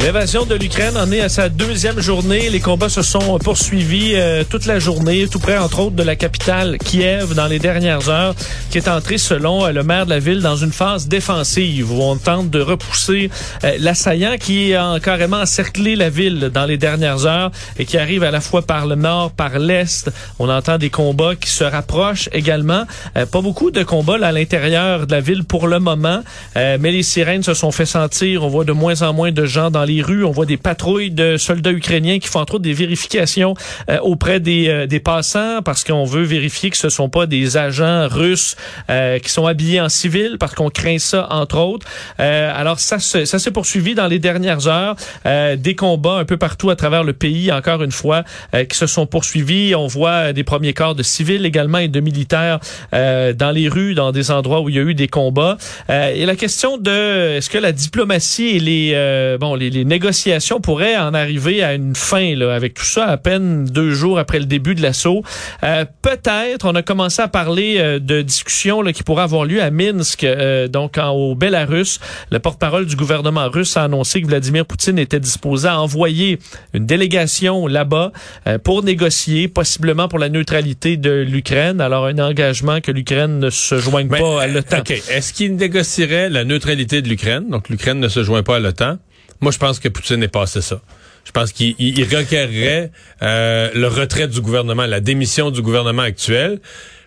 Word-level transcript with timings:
L'invasion 0.00 0.46
de 0.46 0.54
l'Ukraine 0.54 0.96
en 0.96 1.10
est 1.10 1.20
à 1.20 1.28
sa 1.28 1.48
deuxième 1.48 1.98
journée. 2.00 2.50
Les 2.50 2.60
combats 2.60 2.88
se 2.88 3.02
sont 3.02 3.36
poursuivis 3.38 4.12
euh, 4.14 4.44
toute 4.48 4.64
la 4.64 4.78
journée, 4.78 5.26
tout 5.26 5.40
près 5.40 5.58
entre 5.58 5.80
autres 5.80 5.96
de 5.96 6.04
la 6.04 6.14
capitale 6.14 6.78
Kiev 6.78 7.34
dans 7.34 7.48
les 7.48 7.58
dernières 7.58 8.08
heures, 8.08 8.36
qui 8.70 8.78
est 8.78 8.86
entrée 8.88 9.18
selon 9.18 9.66
euh, 9.66 9.72
le 9.72 9.82
maire 9.82 10.04
de 10.04 10.10
la 10.10 10.20
ville 10.20 10.40
dans 10.40 10.54
une 10.54 10.70
phase 10.70 11.08
défensive 11.08 11.92
où 11.92 12.00
on 12.00 12.16
tente 12.16 12.48
de 12.48 12.60
repousser 12.60 13.28
euh, 13.64 13.76
l'assaillant 13.80 14.36
qui 14.38 14.72
a 14.72 15.00
carrément 15.00 15.38
encerclé 15.38 15.96
la 15.96 16.10
ville 16.10 16.50
dans 16.54 16.64
les 16.64 16.78
dernières 16.78 17.26
heures 17.26 17.50
et 17.76 17.84
qui 17.84 17.98
arrive 17.98 18.22
à 18.22 18.30
la 18.30 18.40
fois 18.40 18.62
par 18.62 18.86
le 18.86 18.94
nord, 18.94 19.32
par 19.32 19.58
l'est. 19.58 20.10
On 20.38 20.48
entend 20.48 20.78
des 20.78 20.90
combats 20.90 21.34
qui 21.34 21.50
se 21.50 21.64
rapprochent 21.64 22.28
également. 22.32 22.84
pas 23.14 23.40
beaucoup 23.40 23.72
de 23.72 23.82
combats 23.82 24.18
à 24.22 24.30
l'intérieur 24.30 25.08
de 25.08 25.12
la 25.12 25.20
ville 25.20 25.42
pour 25.42 25.66
le 25.66 25.80
moment, 25.80 26.22
mais 26.54 26.92
les 26.92 27.02
sirènes 27.02 27.42
se 27.42 27.54
sont 27.54 27.72
fait 27.72 27.86
sentir. 27.86 28.44
On 28.44 28.48
voit 28.48 28.64
de 28.64 28.72
moins 28.72 29.02
en 29.02 29.12
moins 29.12 29.32
de 29.32 29.44
gens 29.44 29.70
dans 29.70 29.87
les 29.88 30.02
rues. 30.02 30.24
On 30.24 30.30
voit 30.30 30.46
des 30.46 30.56
patrouilles 30.56 31.10
de 31.10 31.36
soldats 31.36 31.72
ukrainiens 31.72 32.18
qui 32.18 32.28
font 32.28 32.40
entre 32.40 32.54
autres 32.54 32.62
des 32.62 32.74
vérifications 32.74 33.54
euh, 33.90 33.98
auprès 34.00 34.38
des, 34.38 34.68
euh, 34.68 34.86
des 34.86 35.00
passants 35.00 35.62
parce 35.64 35.82
qu'on 35.82 36.04
veut 36.04 36.22
vérifier 36.22 36.70
que 36.70 36.76
ce 36.76 36.88
sont 36.88 37.08
pas 37.08 37.26
des 37.26 37.56
agents 37.56 38.06
russes 38.08 38.56
euh, 38.90 39.18
qui 39.18 39.30
sont 39.30 39.46
habillés 39.46 39.80
en 39.80 39.88
civil 39.88 40.36
parce 40.38 40.54
qu'on 40.54 40.70
craint 40.70 40.98
ça 40.98 41.26
entre 41.30 41.58
autres. 41.58 41.86
alors 42.18 42.78
ça, 42.78 42.98
ça 42.98 43.38
s'est 43.38 43.50
poursuivi 43.50 43.94
dans 43.94 44.06
les 44.06 44.18
dernières 44.18 44.66
heures. 44.68 44.96
des 45.24 45.74
combats 45.74 46.18
un 46.18 46.24
peu 46.24 46.36
partout 46.36 46.70
à 46.70 46.76
travers 46.76 47.04
le 47.04 47.12
pays, 47.12 47.50
encore 47.50 47.82
une 47.82 47.92
fois, 47.92 48.24
qui 48.68 48.76
se 48.76 48.86
sont 48.86 49.06
poursuivis. 49.06 49.74
On 49.74 49.86
voit 49.86 50.32
des 50.32 50.44
premiers 50.44 50.74
corps 50.74 50.94
de 50.94 51.02
civils 51.02 51.46
également 51.46 51.78
et 51.78 51.88
de 51.88 52.00
militaires 52.00 52.58
dans 52.92 53.52
les 53.54 53.68
rues, 53.68 53.94
dans 53.94 54.12
des 54.12 54.30
endroits 54.30 54.60
où 54.60 54.68
il 54.68 54.74
y 54.74 54.78
a 54.78 54.82
eu 54.82 54.94
des 54.94 55.08
combats. 55.08 55.56
et 55.88 56.26
la 56.26 56.36
question 56.36 56.76
de 56.76 57.36
est-ce 57.36 57.48
que 57.48 57.58
la 57.58 57.72
diplomatie 57.72 58.48
et 58.56 58.60
les 58.60 59.36
bon 59.40 59.54
les 59.54 59.70
les 59.70 59.77
négociations 59.84 60.60
pourraient 60.60 60.96
en 60.96 61.14
arriver 61.14 61.62
à 61.62 61.74
une 61.74 61.94
fin 61.94 62.34
là, 62.34 62.54
avec 62.54 62.74
tout 62.74 62.84
ça 62.84 63.06
à 63.06 63.16
peine 63.16 63.64
deux 63.64 63.92
jours 63.92 64.18
après 64.18 64.38
le 64.38 64.46
début 64.46 64.74
de 64.74 64.82
l'assaut. 64.82 65.22
Euh, 65.62 65.84
Peut-être, 66.02 66.66
on 66.66 66.74
a 66.74 66.82
commencé 66.82 67.20
à 67.20 67.28
parler 67.28 67.76
euh, 67.78 67.98
de 67.98 68.22
discussions 68.22 68.82
là, 68.82 68.92
qui 68.92 69.02
pourraient 69.02 69.24
avoir 69.24 69.44
lieu 69.44 69.62
à 69.62 69.70
Minsk, 69.70 70.24
euh, 70.24 70.68
donc 70.68 70.96
en, 70.98 71.10
au 71.10 71.34
Bélarus. 71.34 72.00
Le 72.30 72.38
porte-parole 72.38 72.86
du 72.86 72.96
gouvernement 72.96 73.48
russe 73.48 73.76
a 73.76 73.84
annoncé 73.84 74.22
que 74.22 74.26
Vladimir 74.26 74.64
Poutine 74.64 74.98
était 74.98 75.20
disposé 75.20 75.68
à 75.68 75.80
envoyer 75.80 76.38
une 76.72 76.86
délégation 76.86 77.66
là-bas 77.66 78.12
euh, 78.46 78.58
pour 78.58 78.82
négocier, 78.82 79.48
possiblement 79.48 80.08
pour 80.08 80.18
la 80.18 80.28
neutralité 80.28 80.96
de 80.96 81.10
l'Ukraine. 81.10 81.80
Alors 81.80 82.06
un 82.06 82.18
engagement 82.18 82.80
que 82.80 82.90
l'Ukraine 82.92 83.38
ne 83.38 83.50
se 83.50 83.78
joigne 83.78 84.08
pas 84.08 84.42
à 84.42 84.46
l'OTAN. 84.46 84.82
Est-ce 85.10 85.32
qu'il 85.32 85.56
négocierait 85.56 86.30
la 86.30 86.44
neutralité 86.44 87.02
de 87.02 87.08
l'Ukraine? 87.08 87.48
Donc 87.50 87.68
l'Ukraine 87.68 88.00
ne 88.00 88.08
se 88.08 88.22
joint 88.22 88.42
pas 88.42 88.56
à 88.56 88.60
l'OTAN. 88.60 88.98
Moi, 89.40 89.52
je 89.52 89.58
pense 89.58 89.78
que 89.78 89.88
Poutine 89.88 90.22
est 90.22 90.28
passé 90.28 90.60
ça. 90.60 90.80
Je 91.24 91.32
pense 91.32 91.52
qu'il 91.52 91.74
requerrait 92.04 92.90
euh, 93.22 93.70
le 93.74 93.86
retrait 93.86 94.28
du 94.28 94.40
gouvernement, 94.40 94.86
la 94.86 95.00
démission 95.00 95.50
du 95.50 95.60
gouvernement 95.60 96.02
actuel. 96.02 96.58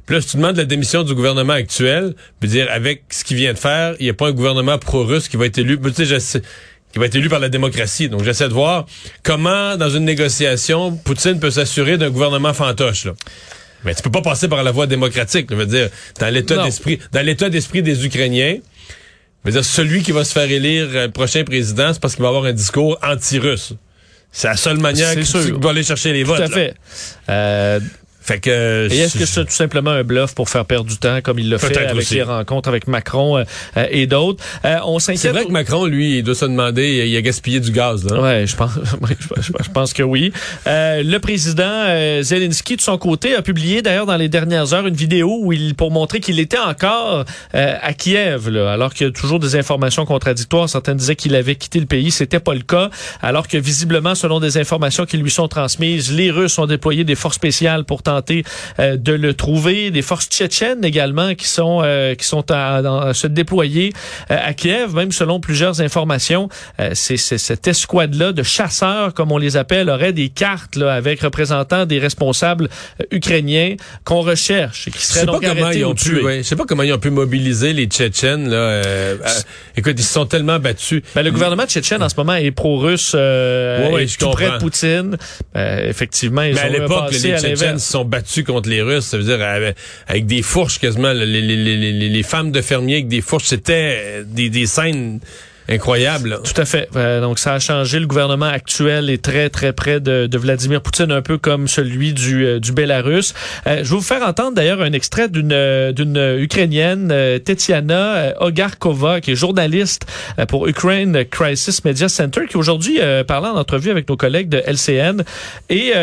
Puis 0.06 0.16
là, 0.16 0.22
si 0.22 0.30
tu 0.30 0.38
demandes 0.38 0.58
la 0.58 0.66
démission 0.66 1.04
du 1.04 1.16
gouvernement 1.16 1.54
actuel, 1.54 2.14
puis 2.40 2.50
dire 2.50 2.68
avec 2.70 3.04
ce 3.09 3.24
qu'il 3.24 3.38
vient 3.38 3.54
de 3.54 3.58
faire, 3.58 3.96
il 4.00 4.04
n'y 4.04 4.09
a 4.09 4.14
pas 4.14 4.28
un 4.28 4.32
gouvernement 4.32 4.78
pro-russe 4.78 5.28
qui 5.28 5.38
va 5.38 5.48
être 5.48 5.58
élu. 5.58 5.80
Tu 5.96 6.06
sais, 6.06 6.42
qui 6.94 7.00
va 7.00 7.06
être 7.06 7.16
élu 7.16 7.30
par 7.30 7.40
la 7.40 7.50
démocratie. 7.50 8.09
Donc, 8.09 8.24
j'essaie 8.24 8.50
de 8.50 8.54
voir 8.54 8.86
comment, 9.24 9.78
dans 9.78 9.90
une 9.90 10.06
négociation, 10.06 10.96
Poutine 10.98 11.40
peut 11.40 11.52
s'assurer 11.52 11.98
d'un 11.98 12.09
gouvernement 12.09 12.53
fantoche. 12.53 13.06
Là. 13.06 13.13
Mais 13.84 13.96
tu 13.96 14.02
peux 14.02 14.12
pas 14.12 14.22
passer 14.22 14.48
par 14.48 14.63
la 14.63 14.72
voie 14.72 14.88
démocratique. 14.88 15.48
Je 15.50 15.56
veux 15.56 15.66
dire, 15.66 15.90
dans 16.19 16.31
l'état 16.31 16.63
d'esprit, 16.63 17.00
dans 17.12 17.25
l'état 17.25 17.50
d'esprit 17.50 17.81
des 17.81 18.06
Ukrainiens, 18.06 18.58
dire, 19.50 19.66
celui 19.66 20.03
qui 20.03 20.12
va 20.12 20.24
se 20.24 20.34
faire 20.34 20.50
élire 20.50 20.88
euh, 20.94 21.07
prochain 21.09 21.44
président, 21.44 21.91
c'est 21.94 22.00
parce 22.00 22.13
qu'il 22.13 22.22
va 22.22 22.29
avoir 22.29 22.46
un 22.46 22.53
discours 22.53 23.00
anti-russe. 23.02 23.74
C'est 24.31 24.47
la 24.47 24.56
seule 24.56 24.78
manière 24.78 25.16
qu'il 25.16 25.53
doit 25.53 25.72
aller 25.72 25.84
chercher 25.84 26.13
les 26.13 26.24
votes. 26.24 26.38
Tout 26.38 26.44
à 26.44 26.47
fait. 26.50 26.75
Euh, 27.29 27.80
fait 28.22 28.40
que 28.40 28.88
et 28.92 29.00
est-ce 29.00 29.18
que 29.18 29.26
c'est 29.26 29.46
tout 29.46 29.52
simplement 29.52 29.92
un 29.92 30.04
bluff 30.04 30.36
pour 30.36 30.50
faire 30.50 30.66
perdre 30.66 30.90
du 30.90 30.98
temps 30.98 31.20
comme 31.24 31.40
il 31.40 31.50
l'a 31.50 31.58
fait 31.58 31.76
avec 31.76 32.09
les 32.09 32.24
rencontres 32.24 32.70
avec 32.70 32.88
Macron 32.88 33.38
euh, 33.38 33.44
euh, 33.78 33.88
et 33.90 34.08
d'autres? 34.08 34.44
Euh, 34.66 34.78
On 34.86 35.00
s'inquiète. 35.00 35.22
C'est 35.22 35.30
vrai 35.30 35.46
que 35.46 35.52
Macron 35.52 35.86
lui 35.86 36.18
il 36.18 36.24
doit 36.24 36.36
se 36.36 36.46
demander 36.46 37.08
il 37.08 37.18
a 37.18 37.22
gaspillé 37.22 37.60
du 37.60 37.72
gaz 37.72 38.06
là. 38.06 38.22
Ouais, 38.22 38.46
je 38.48 38.56
pense 38.56 38.72
je, 39.38 39.70
pense 39.70 39.94
que 39.94 40.04
oui. 40.04 40.31
le 40.66 41.18
président 41.18 42.22
Zelensky 42.22 42.76
de 42.76 42.81
son 42.81 42.98
côté 42.98 43.36
a 43.36 43.42
publié 43.42 43.81
d'ailleurs 43.81 44.06
dans 44.06 44.18
les 44.18 44.30
dernières 44.30 44.74
heures 44.74 44.88
une 44.88 44.96
vidéo 44.96 45.40
où 45.42 45.54
il 45.54 45.76
pour 45.76 45.92
montrer 45.92 46.20
qu'il 46.20 46.40
était 46.40 46.60
encore 46.60 47.26
à 47.54 47.94
Kiev 47.94 48.50
là, 48.50 48.72
alors 48.72 48.94
qu'il 48.94 49.08
y 49.08 49.10
a 49.10 49.14
toujours 49.14 49.40
des 49.40 49.56
informations 49.56 50.06
contradictoires, 50.06 50.70
certains 50.70 50.96
disaient 50.96 51.16
qu'il 51.16 51.36
avait 51.36 51.56
quitté 51.56 51.80
le 51.80 51.86
pays, 51.86 52.12
c'était 52.12 52.40
pas 52.40 52.54
le 52.54 52.62
cas 52.62 52.90
alors 53.22 53.48
que 53.48 53.58
visiblement 53.58 54.16
selon 54.16 54.40
des 54.40 54.58
informations 54.58 55.06
qui 55.06 55.18
lui 55.18 55.31
sont 55.31 55.48
transmises, 55.48 56.12
les 56.14 56.31
Russes 56.31 56.58
ont 56.60 56.68
déployé 56.68 57.04
des 57.04 57.16
forces 57.16 57.36
spéciales 57.36 57.84
pour 57.86 58.04
euh, 58.80 58.98
de 58.98 59.14
le 59.14 59.34
trouver. 59.34 59.92
Des 59.92 60.02
forces 60.02 60.28
tchétchènes 60.28 60.84
également 60.84 61.36
qui 61.36 61.48
sont 61.48 61.82
euh, 61.84 62.16
qui 62.16 62.26
sont 62.26 62.46
à, 62.52 63.14
se 63.14 63.28
déployer 63.28 63.94
euh, 64.30 64.38
à 64.42 64.54
Kiev, 64.54 64.94
même 64.96 65.12
selon 65.12 65.40
plusieurs 65.40 65.82
informations. 65.82 66.50
c'est 66.94 67.18
cette 67.18 67.68
escouade-là 67.68 68.32
de 68.32 68.44
chasseurs, 68.44 69.14
comme 69.14 69.32
on 69.32 69.38
les 69.38 69.58
appelle, 69.58 69.90
aurait 69.90 70.14
des 70.14 70.30
cartes 70.30 70.76
là, 70.76 70.94
avec 70.94 71.22
représentants 71.22 71.86
des 71.86 72.00
responsables 72.00 72.70
ukrainiens 73.12 73.76
qu'on 74.04 74.22
recherche 74.22 74.88
et 74.88 74.92
qui 74.92 75.06
seraient 75.06 75.26
donc 75.26 75.44
arrêtés 75.44 75.84
ou 75.84 75.94
tués. 75.94 76.22
Je 76.38 76.42
sais 76.44 76.56
pas 76.56 76.66
comment 76.68 76.84
ils 76.84 76.94
ont 76.94 77.00
pu 77.00 77.10
mobiliser 77.10 77.74
les 77.74 77.86
Tchétchènes. 77.86 78.50
Là, 78.50 78.82
écoute, 79.76 79.96
ils 79.98 80.04
se 80.04 80.14
sont 80.14 80.26
tellement 80.26 80.60
battus. 80.60 81.02
Ben, 81.16 81.24
le 81.24 81.32
gouvernement 81.32 81.66
tchétchène 81.66 82.04
en 82.04 82.10
ce 82.10 82.16
moment 82.16 82.36
est 82.36 82.52
pro-russe, 82.52 83.14
ouais, 83.14 84.08
tout 84.20 84.30
près 84.32 84.52
de 84.52 84.58
Poutine. 84.58 85.18
effectivement, 85.56 86.42
ils 86.44 86.56
Mais 86.56 86.62
à 86.62 86.70
l'époque, 86.70 87.12
les 87.12 87.38
Tchétchènes 87.38 87.80
sont 87.80 88.00
battus 88.06 88.44
contre 88.44 88.69
les 88.69 88.81
Russes, 88.81 89.06
ça 89.06 89.17
veut 89.17 89.23
dire 89.23 89.41
avec, 90.07 90.25
des 90.25 90.41
fourches 90.41 90.79
quasiment, 90.79 91.13
les, 91.13 91.25
les, 91.25 92.23
femmes 92.23 92.51
de 92.51 92.62
fermiers 92.62 92.95
avec 92.95 93.07
des 93.07 93.22
fourches, 93.22 93.45
c'était 93.45 94.23
des, 94.25 94.50
des 94.50 94.66
scènes 94.66 95.19
Incroyable. 95.72 96.42
Tout 96.44 96.59
à 96.59 96.66
fait. 96.66 96.90
Euh, 96.98 97.22
donc, 97.22 97.40
ça 97.40 97.54
a 97.54 97.59
changé. 97.59 98.00
Le 98.00 98.06
gouvernement 98.06 98.48
actuel 98.48 99.09
est 99.09 99.24
très, 99.24 99.50
très 99.50 99.72
près 99.72 100.02
de, 100.02 100.28
de 100.28 100.38
Vladimir 100.38 100.82
Poutine, 100.82 101.14
un 101.14 101.22
peu 101.22 101.38
comme 101.38 101.70
celui 101.70 102.12
du, 102.12 102.46
euh, 102.46 102.59
du 102.59 102.74
Bélarus. 102.74 103.34
Euh, 103.68 103.78
je 103.78 103.90
vais 103.90 103.96
vous 103.96 104.02
faire 104.02 104.22
entendre 104.22 104.54
d'ailleurs 104.54 104.81
un 104.81 104.92
extrait 104.92 105.30
d'une 105.30 105.52
d'une 105.92 106.38
Ukrainienne, 106.40 107.14
Tetiana 107.44 108.34
Ogarkova, 108.40 109.22
qui 109.22 109.31
est 109.31 109.36
journaliste 109.36 110.06
pour 110.48 110.68
Ukraine 110.68 111.26
Crisis 111.30 111.84
Media 111.86 112.10
Center, 112.10 112.42
qui 112.50 112.58
aujourd'hui 112.58 113.00
parlait 113.28 113.50
en 113.50 113.58
entrevue 113.58 113.92
avec 113.92 114.10
nos 114.10 114.18
collègues 114.18 114.50
de 114.50 114.58
LCN 114.66 115.24
et 115.70 115.94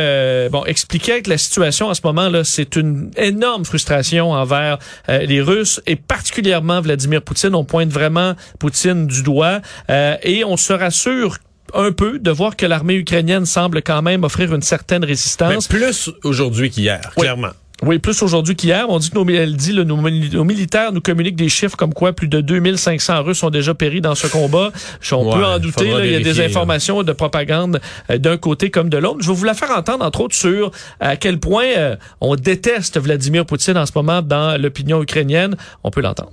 bon 0.51 0.65
expliquait 0.65 1.23
que 1.23 1.31
la 1.31 1.39
situation 1.39 1.89
en 1.89 1.95
ce 1.95 2.01
moment 2.05 2.28
là, 2.28 2.45
c'est 2.45 2.77
une 2.77 3.11
énorme 3.17 3.65
frustration 3.65 4.33
envers 4.33 4.78
les 5.09 5.41
Russes 5.41 5.81
et 5.87 5.97
particulièrement 5.97 6.81
Vladimir 6.81 7.23
Poutine. 7.23 7.55
On 7.55 7.65
pointe 7.65 7.91
vraiment 7.91 8.34
Poutine 8.59 9.07
du 9.07 9.23
doigt. 9.23 9.58
Euh, 9.91 10.17
et 10.23 10.45
on 10.45 10.57
se 10.57 10.73
rassure 10.73 11.39
un 11.75 11.93
peu 11.93 12.19
de 12.19 12.31
voir 12.31 12.57
que 12.57 12.67
l'armée 12.67 12.95
ukrainienne 12.95 13.47
semble 13.47 13.83
quand 13.83 14.03
même 14.03 14.25
offrir 14.25 14.55
une 14.55 14.63
certaine 14.63 15.05
résistance. 15.05 15.71
Mais 15.71 15.79
plus 15.79 16.11
aujourd'hui 16.25 16.71
qu'hier, 16.71 17.01
clairement. 17.17 17.51
Oui, 17.85 18.01
plus 18.01 18.23
aujourd'hui 18.23 18.57
qu'hier. 18.57 18.87
On 18.89 18.99
dit 18.99 19.11
que 19.11 19.15
nos, 19.15 19.29
elle 19.29 19.55
dit, 19.55 19.73
nos, 19.73 20.45
militaires 20.45 20.93
nous 20.93 21.01
communiquent 21.01 21.37
des 21.37 21.49
chiffres 21.49 21.77
comme 21.77 21.95
quoi 21.95 22.13
plus 22.13 22.27
de 22.27 22.41
2500 22.41 23.23
Russes 23.23 23.43
ont 23.45 23.51
déjà 23.51 23.73
péri 23.73 24.01
dans 24.01 24.17
ce 24.17 24.27
combat. 24.27 24.72
On 25.13 25.33
peut 25.33 25.45
en 25.45 25.59
douter. 25.59 25.89
il 26.04 26.11
y 26.11 26.16
a 26.16 26.21
des 26.21 26.41
informations 26.41 27.03
de 27.04 27.13
propagande 27.13 27.81
euh, 28.11 28.19
d'un 28.19 28.37
côté 28.37 28.71
comme 28.71 28.89
de 28.89 28.99
l'autre. 28.99 29.19
Je 29.22 29.28
vais 29.28 29.34
vous 29.34 29.45
la 29.45 29.54
faire 29.54 29.71
entendre, 29.71 30.04
entre 30.04 30.22
autres, 30.22 30.34
sur 30.34 30.72
à 30.99 31.16
quel 31.16 31.39
point 31.39 31.66
euh, 31.77 31.97
on 32.21 32.34
déteste 32.34 32.99
Vladimir 32.99 33.47
Poutine 33.47 33.78
en 33.78 33.87
ce 33.87 33.93
moment 33.95 34.22
dans 34.22 34.61
l'opinion 34.61 35.01
ukrainienne. 35.01 35.57
On 35.84 35.91
peut 35.91 36.01
l'entendre. 36.01 36.33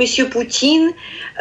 Monsieur 0.00 0.30
Poutine 0.30 0.92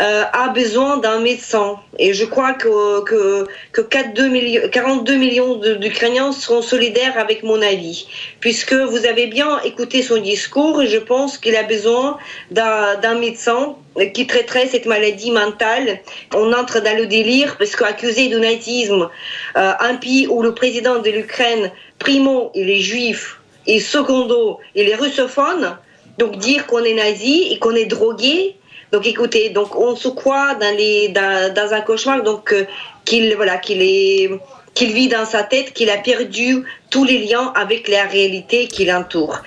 euh, 0.01 0.23
a 0.33 0.49
besoin 0.49 0.97
d'un 0.97 1.21
médecin. 1.21 1.79
Et 1.97 2.13
je 2.13 2.25
crois 2.25 2.51
que, 2.51 3.01
que, 3.05 3.47
que 3.71 3.79
42 3.79 5.15
millions 5.15 5.55
d'Ukrainiens 5.55 6.33
seront 6.33 6.61
solidaires 6.61 7.17
avec 7.17 7.43
mon 7.43 7.61
avis. 7.61 8.07
Puisque 8.41 8.73
vous 8.73 9.05
avez 9.05 9.27
bien 9.27 9.61
écouté 9.61 10.01
son 10.01 10.17
discours 10.17 10.81
et 10.81 10.87
je 10.87 10.97
pense 10.97 11.37
qu'il 11.37 11.55
a 11.55 11.63
besoin 11.63 12.17
d'un 12.51 13.15
médecin 13.15 13.77
qui 14.13 14.27
traiterait 14.27 14.67
cette 14.67 14.85
maladie 14.85 15.31
mentale. 15.31 16.01
On 16.35 16.51
entre 16.51 16.81
dans 16.81 16.97
le 16.97 17.05
délire 17.05 17.55
parce 17.57 17.77
qu'accusé 17.77 18.27
de 18.27 18.39
nazisme, 18.39 19.09
euh, 19.55 19.71
un 19.79 19.95
pays 19.95 20.27
où 20.27 20.43
le 20.43 20.53
président 20.53 20.99
de 20.99 21.09
l'Ukraine, 21.09 21.71
primo, 21.97 22.51
il 22.55 22.69
est 22.69 22.81
juif 22.81 23.39
et 23.67 23.79
secondo, 23.79 24.59
il 24.75 24.89
est 24.89 24.95
russophone, 24.95 25.77
donc 26.19 26.37
dire 26.37 26.67
qu'on 26.67 26.83
est 26.83 26.93
nazi 26.93 27.47
et 27.51 27.57
qu'on 27.59 27.75
est 27.75 27.85
drogué, 27.85 28.55
Donc 28.91 29.05
écoutez, 29.07 29.49
donc 29.49 29.75
on 29.75 29.95
se 29.95 30.09
croit 30.09 30.55
dans 30.55 31.73
un 31.77 31.81
cauchemar 31.81 32.23
donc 32.23 32.51
euh, 32.51 32.65
qu'il 33.05 33.35
voilà 33.35 33.57
qu'il 33.57 33.81
est 33.81 34.29
qu'il 34.75 34.91
vit 34.93 35.09
dans 35.09 35.25
sa 35.25 35.43
tête, 35.43 35.73
qu'il 35.73 35.89
a 35.89 35.97
perdu 35.97 36.63
tous 36.89 37.05
les 37.11 37.19
liens 37.25 37.47
avec 37.55 37.87
la 37.87 38.03
réalité 38.05 38.67
qui 38.67 38.85
l'entoure. 38.85 39.37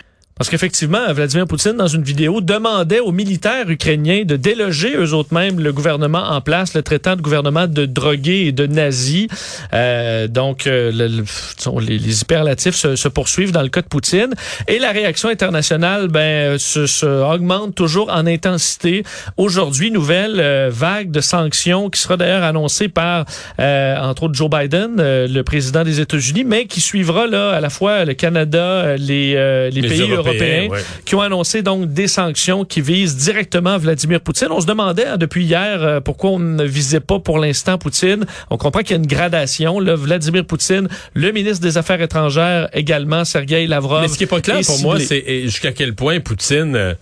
Parce 0.43 0.51
qu'effectivement, 0.51 1.13
Vladimir 1.13 1.47
Poutine, 1.47 1.75
dans 1.77 1.87
une 1.87 2.03
vidéo, 2.03 2.41
demandait 2.41 2.99
aux 2.99 3.13
militaires 3.13 3.71
ukrainiens 3.71 4.25
de 4.25 4.35
déloger 4.35 4.97
eux 4.97 5.15
autres 5.15 5.33
mêmes 5.33 5.61
le 5.61 5.73
gouvernement 5.73 6.31
en 6.31 6.41
place, 6.41 6.75
le 6.75 6.83
traitant 6.83 7.15
de 7.15 7.21
gouvernement 7.21 7.69
de 7.69 7.87
drogués 7.87 8.47
et 8.47 8.51
de 8.51 8.67
nazis. 8.67 9.29
Euh, 9.73 10.27
donc, 10.27 10.67
euh, 10.67 10.91
le, 10.93 11.07
le, 11.07 11.81
les, 11.87 11.97
les, 11.97 12.23
hyperlatifs 12.23 12.75
se, 12.75 12.97
se, 12.97 13.07
poursuivent 13.07 13.53
dans 13.53 13.63
le 13.63 13.69
cas 13.69 13.83
de 13.83 13.87
Poutine. 13.87 14.35
Et 14.67 14.81
la 14.81 14.91
réaction 14.91 15.29
internationale 15.29 16.09
ben, 16.09 16.59
se, 16.59 16.89
se 16.89 17.07
augmente 17.07 17.77
toujours 17.77 18.11
en 18.11 18.27
intensité. 18.27 19.05
Aujourd'hui, 19.37 19.93
nouvelle 19.93 20.41
euh, 20.41 20.71
vague 20.73 21.13
de 21.13 21.21
sanctions 21.21 21.89
qui 21.89 22.01
sera 22.01 22.17
d'ailleurs 22.17 22.43
annoncée 22.43 22.89
par, 22.89 23.27
euh, 23.61 23.97
entre 23.97 24.25
autres, 24.25 24.35
Joe 24.35 24.51
Biden, 24.51 24.97
euh, 24.99 25.29
le 25.29 25.45
président 25.45 25.85
des 25.85 26.01
États-Unis, 26.01 26.43
mais 26.43 26.65
qui 26.67 26.81
suivra 26.81 27.29
là 27.29 27.51
à 27.51 27.61
la 27.61 27.71
fois 27.71 28.05
le 28.05 28.15
Canada, 28.15 28.97
les, 28.97 29.35
les, 29.35 29.71
les 29.71 29.89
pays 29.89 30.11
européens 30.11 30.32
européens 30.33 30.69
ouais. 30.69 30.81
qui 31.05 31.15
ont 31.15 31.21
annoncé 31.21 31.63
donc 31.63 31.93
des 31.93 32.09
sanctions 32.09 32.65
qui 32.65 32.81
visent 32.81 33.17
directement 33.17 33.79
Vladimir 33.79 34.21
Poutine. 34.21 34.49
On 34.51 34.61
se 34.61 34.67
demandait 34.67 35.07
hein, 35.07 35.17
depuis 35.17 35.45
hier 35.45 35.83
euh, 35.83 36.01
pourquoi 36.01 36.31
on 36.31 36.39
ne 36.39 36.65
visait 36.65 37.01
pas 37.01 37.19
pour 37.19 37.39
l'instant 37.39 37.79
Poutine. 37.79 38.25
On 38.51 38.57
comprend 38.57 38.81
qu'il 38.81 38.91
y 38.91 38.95
a 38.95 38.97
une 38.97 39.07
gradation. 39.07 39.81
Là, 39.81 39.95
Vladimir 39.95 40.45
Poutine, 40.45 40.89
le 41.15 41.33
ministre 41.33 41.63
des 41.63 41.79
Affaires 41.79 42.01
étrangères 42.01 42.69
également, 42.73 43.25
Sergei 43.25 43.67
Lavrov. 43.67 44.03
Mais 44.03 44.09
ce 44.09 44.19
qui 44.19 44.25
est 44.25 44.27
pas 44.27 44.41
clair 44.41 44.61
pour 44.65 44.81
moi, 44.81 44.99
c'est 45.01 45.43
jusqu'à 45.43 45.73
quel 45.73 45.95
point 45.95 46.21
Poutine, 46.21 46.75
euh, 46.77 46.95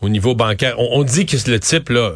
au 0.00 0.08
niveau 0.08 0.34
bancaire, 0.34 0.74
on, 0.78 1.00
on 1.00 1.04
dit 1.04 1.26
que 1.26 1.36
le 1.50 1.60
type 1.60 1.90
là. 1.90 2.12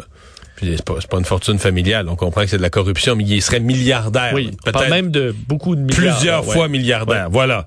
C'est 0.64 0.84
pas, 0.84 0.94
pas, 1.10 1.18
une 1.18 1.24
fortune 1.24 1.58
familiale. 1.58 2.08
On 2.08 2.14
comprend 2.14 2.42
que 2.42 2.46
c'est 2.46 2.56
de 2.56 2.62
la 2.62 2.70
corruption, 2.70 3.16
mais 3.16 3.24
il 3.24 3.42
serait 3.42 3.58
milliardaire. 3.58 4.30
Oui, 4.32 4.52
peut-être 4.64 4.88
même 4.88 5.10
de 5.10 5.34
beaucoup 5.48 5.74
de 5.74 5.80
milliards. 5.80 6.16
Plusieurs 6.16 6.46
ouais. 6.46 6.54
fois 6.54 6.68
milliardaire. 6.68 7.24
Ouais. 7.24 7.32
Voilà. 7.32 7.66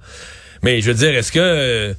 Mais 0.63 0.79
je 0.79 0.91
veux 0.91 0.97
dire, 0.97 1.13
est-ce 1.13 1.31
que 1.31 1.39
euh, 1.39 1.93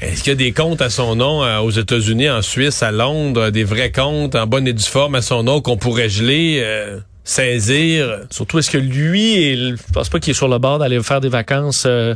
est-ce 0.00 0.22
qu'il 0.22 0.30
y 0.30 0.32
a 0.32 0.36
des 0.36 0.52
comptes 0.52 0.80
à 0.80 0.88
son 0.88 1.14
nom 1.14 1.44
euh, 1.44 1.58
aux 1.58 1.70
États-Unis, 1.70 2.30
en 2.30 2.42
Suisse, 2.42 2.82
à 2.82 2.90
Londres, 2.90 3.50
des 3.50 3.64
vrais 3.64 3.92
comptes 3.92 4.34
en 4.34 4.46
bonne 4.46 4.66
et 4.66 4.72
due 4.72 4.82
forme 4.82 5.14
à 5.14 5.22
son 5.22 5.42
nom 5.42 5.60
qu'on 5.60 5.76
pourrait 5.76 6.08
geler, 6.08 6.60
euh, 6.62 6.98
saisir? 7.22 8.20
Surtout, 8.30 8.58
est-ce 8.58 8.70
que 8.70 8.78
lui, 8.78 9.56
je 9.56 9.92
pense 9.92 10.08
pas 10.08 10.18
qu'il 10.18 10.30
est 10.30 10.34
sur 10.34 10.48
le 10.48 10.58
bord 10.58 10.78
d'aller 10.78 11.02
faire 11.02 11.20
des 11.20 11.28
vacances 11.28 11.84
euh, 11.86 12.14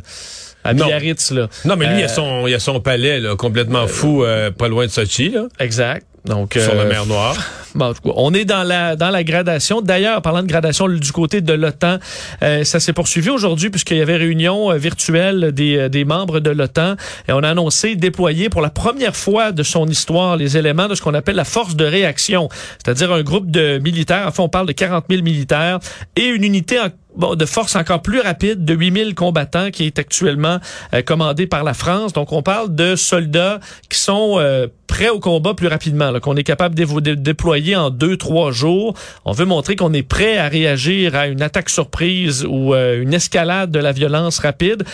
à 0.64 0.72
non. 0.72 0.86
Biarritz, 0.86 1.30
là. 1.30 1.48
Non, 1.66 1.76
mais 1.76 1.86
lui, 1.86 2.00
il, 2.00 2.04
a 2.04 2.08
son, 2.08 2.46
il 2.46 2.54
a 2.54 2.58
son 2.58 2.80
palais 2.80 3.20
là, 3.20 3.36
complètement 3.36 3.86
fou, 3.86 4.24
pas 4.56 4.68
loin 4.68 4.86
de 4.86 4.90
Sochi. 4.90 5.28
Là. 5.28 5.46
Exact. 5.60 6.06
Donc, 6.24 6.54
sur 6.54 6.74
la 6.74 6.84
mer 6.84 7.06
Noire. 7.06 7.36
Bon, 7.74 7.92
on 8.04 8.32
est 8.32 8.44
dans 8.44 8.62
la 8.62 8.94
dans 8.94 9.10
la 9.10 9.24
gradation. 9.24 9.82
D'ailleurs, 9.82 10.22
parlant 10.22 10.42
de 10.42 10.46
gradation 10.46 10.86
du 10.86 11.10
côté 11.10 11.40
de 11.40 11.52
l'OTAN, 11.52 11.98
euh, 12.42 12.62
ça 12.62 12.78
s'est 12.78 12.92
poursuivi 12.92 13.30
aujourd'hui 13.30 13.68
puisqu'il 13.68 13.96
y 13.96 14.00
avait 14.00 14.16
réunion 14.16 14.70
euh, 14.70 14.76
virtuelle 14.76 15.50
des, 15.50 15.76
euh, 15.76 15.88
des 15.88 16.04
membres 16.04 16.38
de 16.38 16.50
l'OTAN 16.50 16.94
et 17.26 17.32
on 17.32 17.42
a 17.42 17.48
annoncé 17.48 17.96
déployer 17.96 18.48
pour 18.48 18.60
la 18.60 18.70
première 18.70 19.16
fois 19.16 19.50
de 19.50 19.64
son 19.64 19.88
histoire 19.88 20.36
les 20.36 20.56
éléments 20.56 20.86
de 20.86 20.94
ce 20.94 21.02
qu'on 21.02 21.14
appelle 21.14 21.34
la 21.34 21.44
force 21.44 21.74
de 21.74 21.84
réaction, 21.84 22.48
c'est-à-dire 22.78 23.10
un 23.12 23.22
groupe 23.22 23.50
de 23.50 23.78
militaires. 23.78 24.26
Enfin, 24.28 24.44
on 24.44 24.48
parle 24.48 24.68
de 24.68 24.72
40 24.72 25.06
000 25.10 25.22
militaires 25.22 25.80
et 26.14 26.26
une 26.26 26.44
unité 26.44 26.78
en 26.78 26.90
bon, 27.16 27.34
de 27.34 27.46
force 27.46 27.76
encore 27.76 28.02
plus 28.02 28.20
rapide 28.20 28.64
de 28.64 28.74
8000 28.74 29.14
combattants 29.14 29.70
qui 29.70 29.84
est 29.84 29.98
actuellement 29.98 30.58
euh, 30.92 31.02
commandé 31.02 31.46
par 31.46 31.64
la 31.64 31.74
France. 31.74 32.12
Donc, 32.12 32.32
on 32.32 32.42
parle 32.42 32.74
de 32.74 32.96
soldats 32.96 33.60
qui 33.88 33.98
sont 33.98 34.36
euh, 34.38 34.66
prêts 34.94 35.08
au 35.08 35.18
combat 35.18 35.54
plus 35.54 35.66
rapidement, 35.66 36.20
qu'on 36.20 36.36
est 36.36 36.44
capable 36.44 36.76
de, 36.76 36.84
de, 36.84 37.14
déployer 37.14 37.74
en 37.74 37.90
deux, 37.90 38.16
trois 38.16 38.52
jours. 38.52 38.94
On 39.24 39.32
veut 39.32 39.44
montrer 39.44 39.74
qu'on 39.74 39.92
est 39.92 40.04
prêt 40.04 40.38
à 40.38 40.46
réagir 40.46 41.16
à 41.16 41.26
une 41.26 41.42
attaque 41.42 41.68
surprise 41.68 42.46
ou 42.48 42.74
euh, 42.74 43.02
une 43.02 43.12
escalade 43.12 43.72
de 43.72 43.80
la 43.80 43.90
violence 43.90 44.38
rapide. 44.38 44.84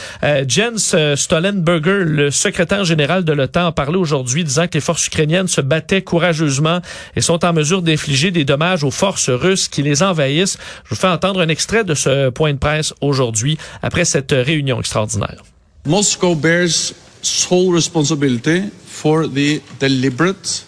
Jens 0.49 0.97
Stoltenberger, 1.17 2.05
le 2.06 2.31
secrétaire 2.31 2.87
général 2.87 3.25
de 3.25 3.32
l'OTAN, 3.35 3.67
a 3.67 3.73
parlé 3.73 3.99
aujourd'hui 3.99 4.43
disant 4.43 4.69
que 4.69 4.73
les 4.73 4.81
forces 4.81 5.06
ukrainiennes 5.06 5.49
se 5.49 5.61
battaient 5.61 6.00
courageusement 6.00 6.81
et 7.14 7.20
sont 7.20 7.44
en 7.44 7.53
mesure 7.53 7.82
d'infliger 7.82 8.31
des 8.31 8.46
dommages 8.46 8.85
aux 8.85 8.91
forces 8.91 9.29
russes 9.29 9.69
qui 9.69 9.82
les 9.82 10.03
envahissent. 10.03 10.56
Je 10.85 10.94
vous 10.94 11.00
fais 11.00 11.08
entendre 11.08 11.41
un 11.41 11.49
extrait 11.49 11.85
de 11.85 11.93
ce 11.93 12.31
point 12.31 12.55
de 12.55 12.58
presse 12.58 12.94
aujourd'hui 13.03 13.58
après 13.82 14.06
cette 14.06 14.32
réunion 14.32 14.81
extraordinaire. 14.81 15.43
Moscow 15.85 16.35
bears 16.35 16.94
sole 17.22 17.72
responsibility 17.72 18.69
for 18.69 19.26
the 19.26 19.62
deliberate, 19.78 20.64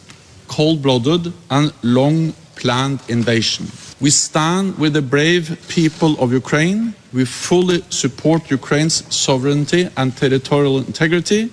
cold-blooded 0.48 1.32
and 1.50 1.72
long-planned 1.82 3.00
invasion. 3.08 3.66
We 4.00 4.10
stand 4.10 4.78
with 4.78 4.94
the 4.94 5.02
brave 5.02 5.64
people 5.68 6.18
of 6.18 6.32
Ukraine. 6.32 6.94
We 7.12 7.24
fully 7.24 7.84
support 7.88 8.50
Ukraine's 8.50 9.04
sovereignty 9.14 9.88
and 9.96 10.16
territorial 10.16 10.78
integrity, 10.78 11.50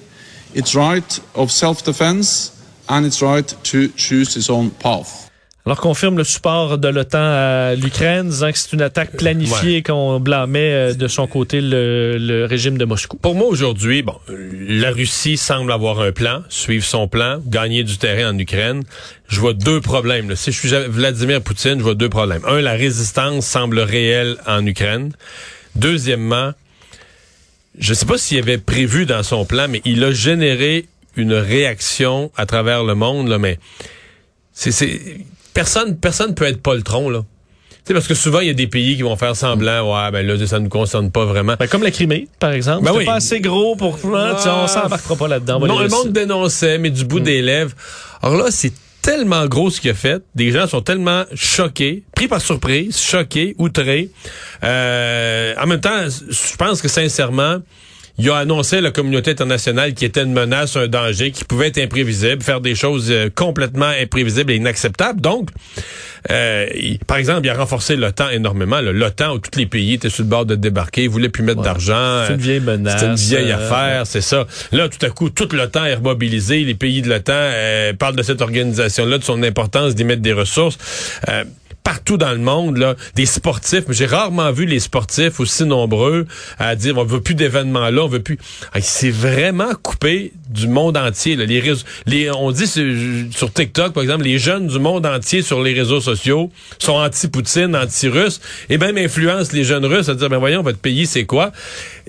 its 0.53 0.73
right 0.73 1.19
of 1.35 1.51
self-defense 1.51 2.63
and 2.89 3.05
its 3.05 3.21
right 3.21 3.47
to 3.63 3.87
choose 3.89 4.35
its 4.35 4.49
own 4.49 4.71
path. 4.71 5.28
Alors 5.65 5.81
confirme 5.81 6.17
le 6.17 6.23
support 6.23 6.77
de 6.77 6.87
l'OTAN 6.87 7.19
à 7.19 7.75
l'Ukraine, 7.75 8.29
disant 8.29 8.51
que 8.51 8.57
c'est 8.57 8.73
une 8.73 8.81
attaque 8.81 9.17
planifiée 9.17 9.75
ouais. 9.75 9.81
qu'on 9.83 10.19
blâmait 10.19 10.95
de 10.95 11.07
son 11.07 11.27
côté 11.27 11.61
le, 11.61 12.17
le, 12.17 12.45
régime 12.45 12.77
de 12.77 12.85
Moscou. 12.85 13.17
Pour 13.17 13.35
moi 13.35 13.47
aujourd'hui, 13.47 14.01
bon, 14.01 14.15
la 14.29 14.91
Russie 14.91 15.37
semble 15.37 15.71
avoir 15.71 15.99
un 15.99 16.11
plan, 16.11 16.43
suivre 16.49 16.85
son 16.85 17.07
plan, 17.07 17.39
gagner 17.45 17.83
du 17.83 17.97
terrain 17.97 18.33
en 18.33 18.37
Ukraine. 18.37 18.83
Je 19.27 19.39
vois 19.39 19.53
deux 19.53 19.81
problèmes. 19.81 20.29
Là. 20.29 20.35
Si 20.35 20.51
je 20.51 20.57
suis 20.57 20.69
Vladimir 20.87 21.41
Poutine, 21.41 21.77
je 21.77 21.83
vois 21.83 21.95
deux 21.95 22.09
problèmes. 22.09 22.41
Un, 22.47 22.61
la 22.61 22.73
résistance 22.73 23.45
semble 23.45 23.79
réelle 23.79 24.37
en 24.47 24.65
Ukraine. 24.65 25.11
Deuxièmement, 25.75 26.53
je 27.77 27.91
ne 27.91 27.95
sais 27.95 28.05
pas 28.05 28.17
s'il 28.17 28.39
avait 28.39 28.57
prévu 28.57 29.05
dans 29.05 29.23
son 29.23 29.45
plan, 29.45 29.67
mais 29.69 29.81
il 29.85 30.03
a 30.03 30.11
généré 30.11 30.85
une 31.15 31.33
réaction 31.33 32.31
à 32.35 32.45
travers 32.45 32.83
le 32.83 32.95
monde, 32.95 33.27
là, 33.27 33.37
mais 33.37 33.59
c'est 34.53 34.71
personne 35.59 35.97
personne 35.97 36.35
peut 36.35 36.45
être 36.45 36.61
poltron 36.61 37.09
là. 37.09 37.23
sais 37.83 37.93
parce 37.93 38.07
que 38.07 38.13
souvent 38.13 38.39
il 38.39 38.47
y 38.47 38.49
a 38.49 38.53
des 38.53 38.67
pays 38.67 38.95
qui 38.95 39.01
vont 39.01 39.17
faire 39.17 39.35
semblant 39.35 39.93
ouais 39.93 40.11
ben 40.11 40.25
là 40.25 40.47
ça 40.47 40.57
ne 40.57 40.63
nous 40.63 40.69
concerne 40.69 41.11
pas 41.11 41.25
vraiment. 41.25 41.55
Ben, 41.59 41.67
comme 41.67 41.83
la 41.83 41.91
Crimée 41.91 42.29
par 42.39 42.51
exemple, 42.51 42.85
ben 42.85 42.93
oui. 42.95 43.03
pas 43.03 43.15
assez 43.15 43.41
gros 43.41 43.75
pour 43.75 43.99
ah, 44.15 44.37
on 44.63 44.67
s'embarquera 44.67 45.17
pas 45.17 45.27
là-dedans. 45.27 45.59
Non, 45.59 45.79
le 45.79 45.89
monde 45.89 46.13
dénonçait 46.13 46.77
mais 46.77 46.91
du 46.91 47.03
bout 47.03 47.19
mm. 47.19 47.23
des 47.23 47.41
lèvres. 47.41 47.75
Alors 48.21 48.37
là 48.37 48.45
c'est 48.51 48.71
tellement 49.01 49.47
gros 49.47 49.69
ce 49.69 49.81
qu'il 49.81 49.91
a 49.91 49.95
fait. 49.95 50.23
Des 50.33 50.51
gens 50.51 50.65
sont 50.67 50.81
tellement 50.81 51.23
choqués, 51.33 52.03
pris 52.15 52.29
par 52.29 52.39
surprise, 52.39 52.97
choqués, 52.97 53.55
outrés. 53.57 54.11
Euh, 54.63 55.53
en 55.61 55.67
même 55.67 55.81
temps, 55.81 56.07
je 56.07 56.55
pense 56.57 56.81
que 56.81 56.87
sincèrement, 56.87 57.57
il 58.19 58.29
a 58.29 58.37
annoncé 58.37 58.77
à 58.77 58.81
la 58.81 58.91
communauté 58.91 59.31
internationale 59.31 59.93
qu'il 59.93 60.07
était 60.07 60.23
une 60.23 60.33
menace, 60.33 60.75
un 60.75 60.87
danger, 60.87 61.31
qui 61.31 61.43
pouvait 61.45 61.67
être 61.67 61.79
imprévisible, 61.79 62.41
faire 62.41 62.61
des 62.61 62.75
choses 62.75 63.13
complètement 63.35 63.91
imprévisibles 64.01 64.51
et 64.51 64.55
inacceptables. 64.55 65.21
Donc, 65.21 65.49
euh, 66.31 66.67
il, 66.75 66.99
par 66.99 67.17
exemple, 67.17 67.41
il 67.45 67.49
a 67.49 67.53
renforcé 67.53 67.95
l'OTAN 67.95 68.29
énormément. 68.29 68.81
L'OTAN, 68.81 69.35
où 69.35 69.39
tous 69.39 69.57
les 69.57 69.65
pays 69.65 69.93
étaient 69.93 70.09
sur 70.09 70.23
le 70.23 70.29
bord 70.29 70.45
de 70.45 70.55
débarquer, 70.55 71.03
ils 71.03 71.09
voulaient 71.09 71.29
plus 71.29 71.43
mettre 71.43 71.59
ouais. 71.59 71.65
d'argent. 71.65 72.23
C'est 72.27 72.33
une 72.33 72.41
vieille 72.41 72.59
menace. 72.59 72.99
C'est 72.99 73.05
une 73.07 73.15
vieille 73.15 73.51
euh, 73.51 73.57
affaire, 73.57 74.05
c'est 74.05 74.21
ça. 74.21 74.45
Là, 74.71 74.89
tout 74.89 75.03
à 75.05 75.09
coup, 75.09 75.29
tout 75.29 75.47
l'OTAN 75.51 75.85
est 75.85 75.95
remobilisé. 75.95 76.63
Les 76.63 76.75
pays 76.75 77.01
de 77.01 77.09
l'OTAN 77.09 77.33
euh, 77.35 77.93
parlent 77.93 78.15
de 78.15 78.23
cette 78.23 78.41
organisation-là, 78.41 79.17
de 79.17 79.23
son 79.23 79.41
importance 79.43 79.95
d'y 79.95 80.03
mettre 80.03 80.21
des 80.21 80.33
ressources 80.33 80.77
Euh, 81.27 81.43
partout 81.89 82.17
dans 82.17 82.33
le 82.33 82.37
monde, 82.37 82.77
là, 82.77 82.95
des 83.15 83.25
sportifs. 83.25 83.85
J'ai 83.89 84.05
rarement 84.05 84.51
vu 84.51 84.67
les 84.67 84.79
sportifs 84.79 85.39
aussi 85.39 85.65
nombreux 85.65 86.27
à 86.59 86.75
dire 86.75 86.95
on 86.99 87.03
veut 87.03 87.19
plus 87.19 87.33
d'événements 87.33 87.89
là, 87.89 88.03
on 88.03 88.07
veut 88.07 88.21
plus. 88.21 88.37
C'est 88.79 89.09
vraiment 89.09 89.73
coupé 89.81 90.31
du 90.51 90.67
monde 90.67 90.97
entier. 90.97 91.35
Là. 91.35 91.45
Les, 91.45 91.59
réseaux, 91.59 91.83
les 92.05 92.29
on 92.29 92.51
dit 92.51 92.67
sur, 92.67 93.51
TikTok, 93.51 93.93
par 93.93 94.03
exemple, 94.03 94.25
les 94.25 94.37
jeunes 94.37 94.67
du 94.67 94.77
monde 94.77 95.07
entier 95.07 95.41
sur 95.41 95.63
les 95.63 95.73
réseaux 95.73 95.99
sociaux 95.99 96.51
sont 96.77 96.93
anti-Poutine, 96.93 97.75
anti-russe, 97.75 98.39
et 98.69 98.77
même 98.77 98.99
influencent 98.99 99.49
les 99.53 99.63
jeunes 99.63 99.85
russes 99.85 100.09
à 100.09 100.13
dire 100.13 100.29
ben 100.29 100.37
voyons, 100.37 100.61
votre 100.61 100.77
pays, 100.77 101.07
c'est 101.07 101.25
quoi? 101.25 101.51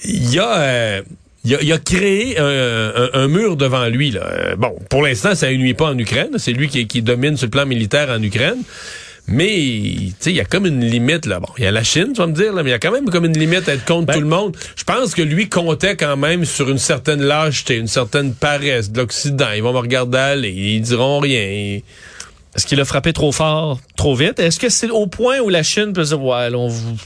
Il 0.05 0.31
y 0.31 0.39
a. 0.39 0.59
Euh, 0.59 1.03
il 1.43 1.55
a, 1.55 1.63
il 1.63 1.73
a, 1.73 1.79
créé 1.79 2.39
un, 2.39 3.09
un, 3.15 3.29
mur 3.29 3.57
devant 3.57 3.87
lui. 3.87 4.11
Là. 4.11 4.57
Bon, 4.59 4.77
pour 4.91 5.01
l'instant, 5.01 5.35
ça 5.35 5.51
nuit 5.51 5.73
pas 5.73 5.87
en 5.87 5.97
Ukraine. 5.97 6.33
C'est 6.37 6.53
lui 6.53 6.69
qui, 6.69 6.87
qui 6.87 7.01
domine 7.01 7.35
le 7.41 7.49
plan 7.49 7.65
militaire 7.65 8.11
en 8.11 8.23
Ukraine. 8.23 8.63
Mais, 9.27 9.47
tu 9.47 10.15
sais, 10.19 10.31
il 10.31 10.37
y 10.37 10.41
a 10.41 10.45
comme 10.45 10.67
une 10.67 10.85
limite, 10.85 11.27
là. 11.27 11.41
Bon, 11.41 11.49
il 11.59 11.65
y 11.65 11.67
a 11.67 11.71
la 11.71 11.85
Chine, 11.85 12.13
tu 12.15 12.21
vas 12.21 12.27
me 12.27 12.33
dire, 12.33 12.53
là, 12.53 12.63
mais 12.63 12.71
il 12.71 12.73
y 12.73 12.77
a 12.77 12.79
quand 12.79 12.91
même 12.91 13.09
comme 13.11 13.25
une 13.25 13.39
limite 13.39 13.69
à 13.69 13.75
être 13.75 13.85
contre 13.85 14.07
ben, 14.07 14.15
tout 14.15 14.21
le 14.21 14.27
monde. 14.27 14.57
Je 14.77 14.85
pense 14.85 15.15
que 15.15 15.23
lui 15.23 15.49
comptait 15.49 15.97
quand 15.97 16.17
même 16.17 16.45
sur 16.45 16.69
une 16.69 16.79
certaine 16.79 17.23
lâcheté, 17.23 17.77
une 17.77 17.87
certaine 17.87 18.35
paresse 18.35 18.91
de 18.91 18.99
l'Occident. 18.99 19.53
Ils 19.55 19.63
vont 19.63 19.73
me 19.73 19.79
regarder 19.79 20.19
aller, 20.19 20.51
ils 20.51 20.81
diront 20.81 21.21
rien. 21.21 21.81
Est-ce 22.57 22.67
qu'il 22.67 22.81
a 22.81 22.85
frappé 22.85 23.13
trop 23.13 23.31
fort, 23.31 23.79
trop 23.97 24.15
vite? 24.17 24.41
Est-ce 24.41 24.59
que 24.59 24.69
c'est 24.69 24.91
au 24.91 25.07
point 25.07 25.39
où 25.39 25.49
la 25.49 25.63
Chine 25.63 25.93
peut 25.93 26.03
dire, 26.03 26.23
ouais, 26.23 26.49
on 26.55 26.69
vous 26.69 26.97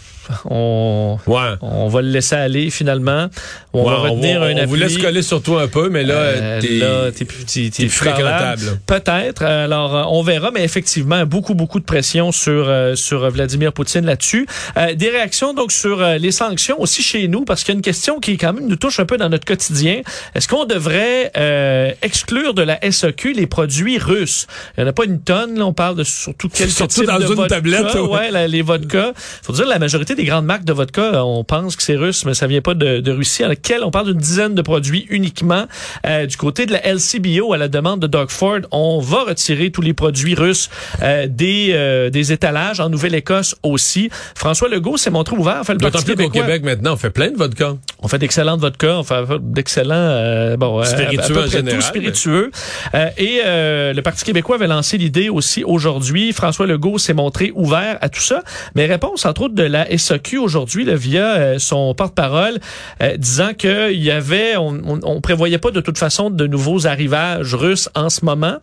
on, 0.50 1.18
Ouais. 1.26 1.54
on 1.60 1.88
va 1.88 2.02
le 2.02 2.08
laisser 2.08 2.34
aller 2.34 2.70
finalement. 2.70 3.28
On 3.72 3.84
Ouais, 3.84 3.90
va 3.90 3.96
retenir 3.96 4.40
on, 4.40 4.44
un 4.44 4.52
on 4.52 4.56
appui. 4.56 4.66
vous 4.66 4.74
laisse 4.76 4.98
coller 4.98 5.22
sur 5.22 5.42
toi 5.42 5.62
un 5.62 5.68
peu, 5.68 5.88
mais 5.88 6.02
là, 6.04 6.14
Euh, 6.14 7.10
t'es... 7.10 7.24
plus 7.24 7.88
fréquentable. 7.88 8.78
Peut-être. 8.86 9.42
Alors, 9.42 9.94
euh, 9.96 10.02
on 10.08 10.22
verra, 10.22 10.50
mais 10.52 10.64
effectivement, 10.64 11.24
beaucoup, 11.26 11.54
beaucoup 11.54 11.80
de 11.80 11.84
pression 11.84 12.32
sur 12.32 12.66
euh, 12.68 12.94
sur 12.94 13.28
Vladimir 13.30 13.72
Poutine 13.72 14.06
là-dessus. 14.06 14.46
Euh, 14.76 14.94
des 14.94 15.08
réactions 15.10 15.54
donc 15.54 15.72
sur 15.72 16.00
euh, 16.02 16.18
les 16.18 16.30
sanctions 16.32 16.80
aussi 16.80 17.02
chez 17.02 17.28
nous, 17.28 17.44
parce 17.44 17.62
qu'il 17.62 17.72
y 17.72 17.76
a 17.76 17.78
une 17.78 17.82
question 17.82 18.20
qui 18.20 18.36
quand 18.36 18.52
même 18.52 18.66
nous 18.68 18.76
touche 18.76 19.00
un 19.00 19.06
peu 19.06 19.16
dans 19.16 19.28
notre 19.28 19.44
quotidien. 19.44 20.00
Est-ce 20.34 20.48
qu'on 20.48 20.64
devrait 20.64 21.32
euh, 21.36 21.92
exclure 22.02 22.54
de 22.54 22.62
la 22.62 22.78
SAQ 22.90 23.32
les 23.32 23.46
produits 23.46 23.98
russes? 23.98 24.46
Il 24.76 24.82
n'y 24.82 24.86
en 24.86 24.90
a 24.90 24.92
pas 24.92 25.04
une 25.04 25.20
tonne. 25.20 25.58
Là, 25.58 25.66
on 25.66 25.72
parle 25.72 25.96
de 25.96 26.04
surtout 26.04 26.48
quelques 26.54 26.70
Surtout 26.70 27.00
types 27.00 27.06
dans 27.06 27.18
de 27.18 27.22
une 27.26 27.34
vodka. 27.34 27.56
tablette, 27.56 27.94
ouais. 27.94 28.00
Ouais, 28.14 28.30
la- 28.30 28.46
les 28.48 28.62
vodkas. 28.62 29.12
Faut 29.42 29.52
dire 29.52 29.66
la 29.66 29.78
majorité 29.78 30.13
des 30.14 30.24
grandes 30.24 30.46
marques 30.46 30.64
de 30.64 30.72
vodka, 30.72 31.02
euh, 31.02 31.20
on 31.20 31.44
pense 31.44 31.76
que 31.76 31.82
c'est 31.82 31.96
russe, 31.96 32.24
mais 32.24 32.34
ça 32.34 32.46
vient 32.46 32.60
pas 32.60 32.74
de, 32.74 33.00
de 33.00 33.12
Russie. 33.12 33.42
À 33.42 33.48
laquelle 33.48 33.82
on 33.84 33.90
parle 33.90 34.06
d'une 34.06 34.20
dizaine 34.20 34.54
de 34.54 34.62
produits 34.62 35.06
uniquement. 35.10 35.66
Euh, 36.06 36.26
du 36.26 36.36
côté 36.36 36.66
de 36.66 36.72
la 36.72 36.80
LCBO, 36.86 37.52
à 37.52 37.58
la 37.58 37.68
demande 37.68 38.00
de 38.00 38.06
Doug 38.06 38.30
Ford, 38.30 38.60
on 38.70 39.00
va 39.00 39.24
retirer 39.24 39.70
tous 39.70 39.82
les 39.82 39.94
produits 39.94 40.34
russes 40.34 40.70
euh, 41.02 41.26
des 41.28 41.70
euh, 41.72 42.10
des 42.10 42.32
étalages 42.32 42.80
en 42.80 42.88
Nouvelle-Écosse 42.88 43.56
aussi. 43.62 44.10
François 44.34 44.68
Legault 44.68 44.96
s'est 44.96 45.10
montré 45.10 45.36
ouvert. 45.36 45.58
Enfin, 45.60 45.74
le 45.74 45.78
D'autant 45.78 46.02
plus 46.02 46.16
qu'au 46.16 46.30
Québec, 46.30 46.62
maintenant, 46.62 46.94
on 46.94 46.96
fait 46.96 47.10
plein 47.10 47.30
de 47.30 47.36
vodka. 47.36 47.74
on 48.00 48.08
fait 48.08 48.18
d'excellentes 48.18 48.60
vodkas, 48.60 48.98
on 48.98 49.04
fait 49.04 49.24
d'excellents 49.40 49.94
euh, 49.94 50.56
bon, 50.56 50.80
euh, 50.80 50.84
Spiritueux 50.84 51.24
à 51.24 51.28
peu 51.28 51.38
en 51.38 51.42
près 51.42 51.50
général, 51.50 51.80
tout 51.80 51.86
spiritueux. 51.86 52.50
Euh, 52.94 53.08
et 53.16 53.40
euh, 53.44 53.92
le 53.92 54.02
Parti 54.02 54.24
québécois 54.24 54.56
avait 54.56 54.66
lancé 54.66 54.98
l'idée 54.98 55.28
aussi 55.28 55.64
aujourd'hui. 55.64 56.32
François 56.32 56.66
Legault 56.66 56.98
s'est 56.98 57.14
montré 57.14 57.52
ouvert 57.54 57.98
à 58.00 58.08
tout 58.08 58.20
ça. 58.20 58.42
Mais 58.74 58.86
réponse 58.86 59.24
entre 59.26 59.42
autres 59.42 59.54
de 59.54 59.62
la 59.62 59.90
SAQ 60.04 60.38
aujourd'hui 60.38 60.84
via 60.94 61.34
euh, 61.34 61.58
son 61.58 61.94
porte-parole 61.94 62.58
euh, 63.02 63.16
disant 63.16 63.54
qu'il 63.54 64.02
y 64.02 64.10
avait, 64.10 64.56
on, 64.56 64.80
on, 64.84 65.00
on 65.02 65.20
prévoyait 65.20 65.58
pas 65.58 65.70
de 65.70 65.80
toute 65.80 65.98
façon 65.98 66.30
de 66.30 66.46
nouveaux 66.46 66.86
arrivages 66.86 67.54
russes 67.54 67.88
en 67.94 68.10
ce 68.10 68.24
moment. 68.24 68.58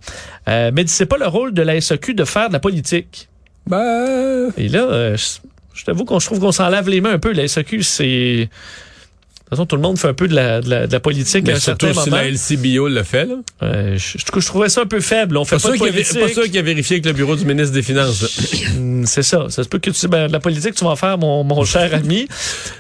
Euh, 0.48 0.72
mais 0.74 0.86
c'est 0.88 1.06
pas 1.06 1.18
le 1.18 1.28
rôle 1.28 1.54
de 1.54 1.62
la 1.62 1.80
SAQ 1.80 2.14
de 2.14 2.26
faire 2.26 2.48
de 2.48 2.54
la 2.54 2.60
politique. 2.60 3.30
Ben... 3.68 4.52
Et 4.58 4.70
là, 4.70 4.84
euh, 4.84 5.18
je, 5.18 5.40
je 5.74 5.86
t'avoue 5.86 6.06
qu'on 6.06 6.20
se 6.20 6.26
trouve 6.26 6.40
qu'on 6.40 6.52
s'en 6.52 6.70
lave 6.70 6.90
les 6.90 7.02
mains 7.02 7.14
un 7.14 7.20
peu. 7.20 7.32
La 7.32 7.48
SAQ, 7.48 7.84
c'est... 7.84 8.50
De 9.52 9.56
toute 9.58 9.66
façon, 9.66 9.66
tout 9.66 9.76
le 9.76 9.82
monde 9.82 10.00
fait 10.00 10.08
un 10.08 10.14
peu 10.14 10.30
de 10.30 10.34
la, 10.34 10.62
de 10.62 10.70
la, 10.70 10.88
de 10.88 10.94
la 10.94 11.00
politique 11.02 11.44
à 11.50 11.52
Mais 11.52 11.58
un 11.58 11.60
surtout 11.60 11.88
certain 11.88 12.04
si 12.04 12.10
moment. 12.10 12.22
la 12.22 12.30
LCBO 12.30 12.88
le 12.88 13.04
fait, 13.04 13.26
là. 13.26 13.36
Euh, 13.64 13.98
je, 13.98 14.18
je, 14.18 14.40
je 14.40 14.46
trouvais 14.46 14.70
ça 14.70 14.80
un 14.80 14.86
peu 14.86 15.02
faible. 15.02 15.36
On 15.36 15.44
fait 15.44 15.58
Pas 15.58 15.64
pas, 15.64 15.74
de 15.74 15.78
politique. 15.78 16.20
pas 16.22 16.30
sûr 16.30 16.44
qu'il 16.46 16.58
a 16.58 16.62
vérifié 16.62 16.96
avec 16.96 17.06
le 17.06 17.12
bureau 17.12 17.36
du 17.36 17.44
ministre 17.44 17.74
des 17.74 17.82
Finances. 17.82 18.22
là. 18.22 18.28
Hum, 18.78 19.06
C'est 19.06 19.24
ça. 19.24 19.48
Ça 19.50 19.64
se 19.64 19.68
peut 19.68 19.80
que 19.80 19.90
tu 19.90 20.08
ben, 20.08 20.28
de 20.28 20.32
la 20.32 20.40
politique, 20.40 20.76
tu 20.76 20.86
vas 20.86 20.92
en 20.92 20.96
faire, 20.96 21.18
mon, 21.18 21.44
mon 21.44 21.66
cher 21.66 21.94
ami. 21.94 22.30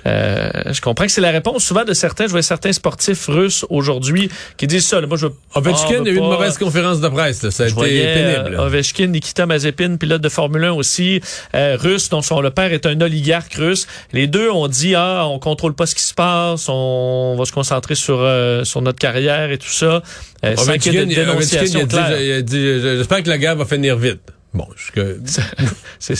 Euh, 0.06 0.50
je 0.72 0.82
comprends 0.82 1.06
que 1.06 1.12
c'est 1.12 1.20
la 1.22 1.32
réponse 1.32 1.64
souvent 1.64 1.84
de 1.84 1.94
certains. 1.94 2.26
Je 2.28 2.32
vois 2.32 2.42
certains 2.42 2.72
sportifs 2.72 3.26
russes 3.28 3.66
aujourd'hui 3.70 4.30
qui 4.58 4.66
disent 4.68 4.86
ça. 4.88 5.02
là. 5.02 5.08
Moi, 5.08 5.18
je 5.18 5.28
veux- 5.28 5.34
Ovechkin 5.56 6.04
Ah, 6.06 6.08
a 6.08 6.10
eu 6.10 6.16
une 6.16 6.24
mauvaise 6.24 6.58
conférence 6.58 7.02
de 7.02 7.08
presse. 7.10 7.44
Là. 7.44 7.52
Ça 7.52 7.64
a 7.64 7.68
Je 7.68 7.72
été 7.72 7.76
voyais 7.80 8.14
pénible. 8.14 8.56
euh, 8.56 8.66
Ovechkin, 8.66 9.08
Nikita 9.08 9.46
Mazepin, 9.46 9.98
pilote 9.98 10.22
de 10.22 10.30
Formule 10.30 10.64
1 10.64 10.72
aussi, 10.72 11.22
euh, 11.54 11.76
russe, 11.78 12.08
dont 12.10 12.22
son 12.22 12.40
le 12.40 12.50
père 12.52 12.72
est 12.72 12.86
un 12.86 13.00
oligarque 13.02 13.54
russe. 13.56 13.88
Les 14.14 14.28
deux 14.28 14.50
ont 14.50 14.70
dit 14.70 14.96
ah, 14.96 15.26
on 15.28 15.38
contrôle 15.40 15.74
pas 15.74 15.86
ce 15.86 15.96
qui 15.96 16.04
se 16.04 16.14
passe, 16.14 16.61
on 16.70 17.36
va 17.38 17.46
se 17.46 17.52
concentrer 17.52 17.96
sur 17.96 18.20
euh, 18.20 18.64
sur 18.64 18.82
notre 18.82 19.00
carrière 19.00 19.52
et 19.52 19.58
tout 19.58 19.70
ça. 19.70 20.02
Euh, 20.44 20.56
sans 20.56 20.78
qu'il 20.78 20.94
y 20.94 20.98
ait 20.98 21.06
de 21.06 21.14
dénonciation 21.14 21.88
j'espère 21.90 23.24
que 23.24 23.30
la 23.30 23.38
guerre 23.38 23.56
va 23.56 23.66
finir 23.66 23.98
vite. 23.98 24.22
Bon, 24.54 24.68
je... 24.76 25.18
C'est 26.00 26.16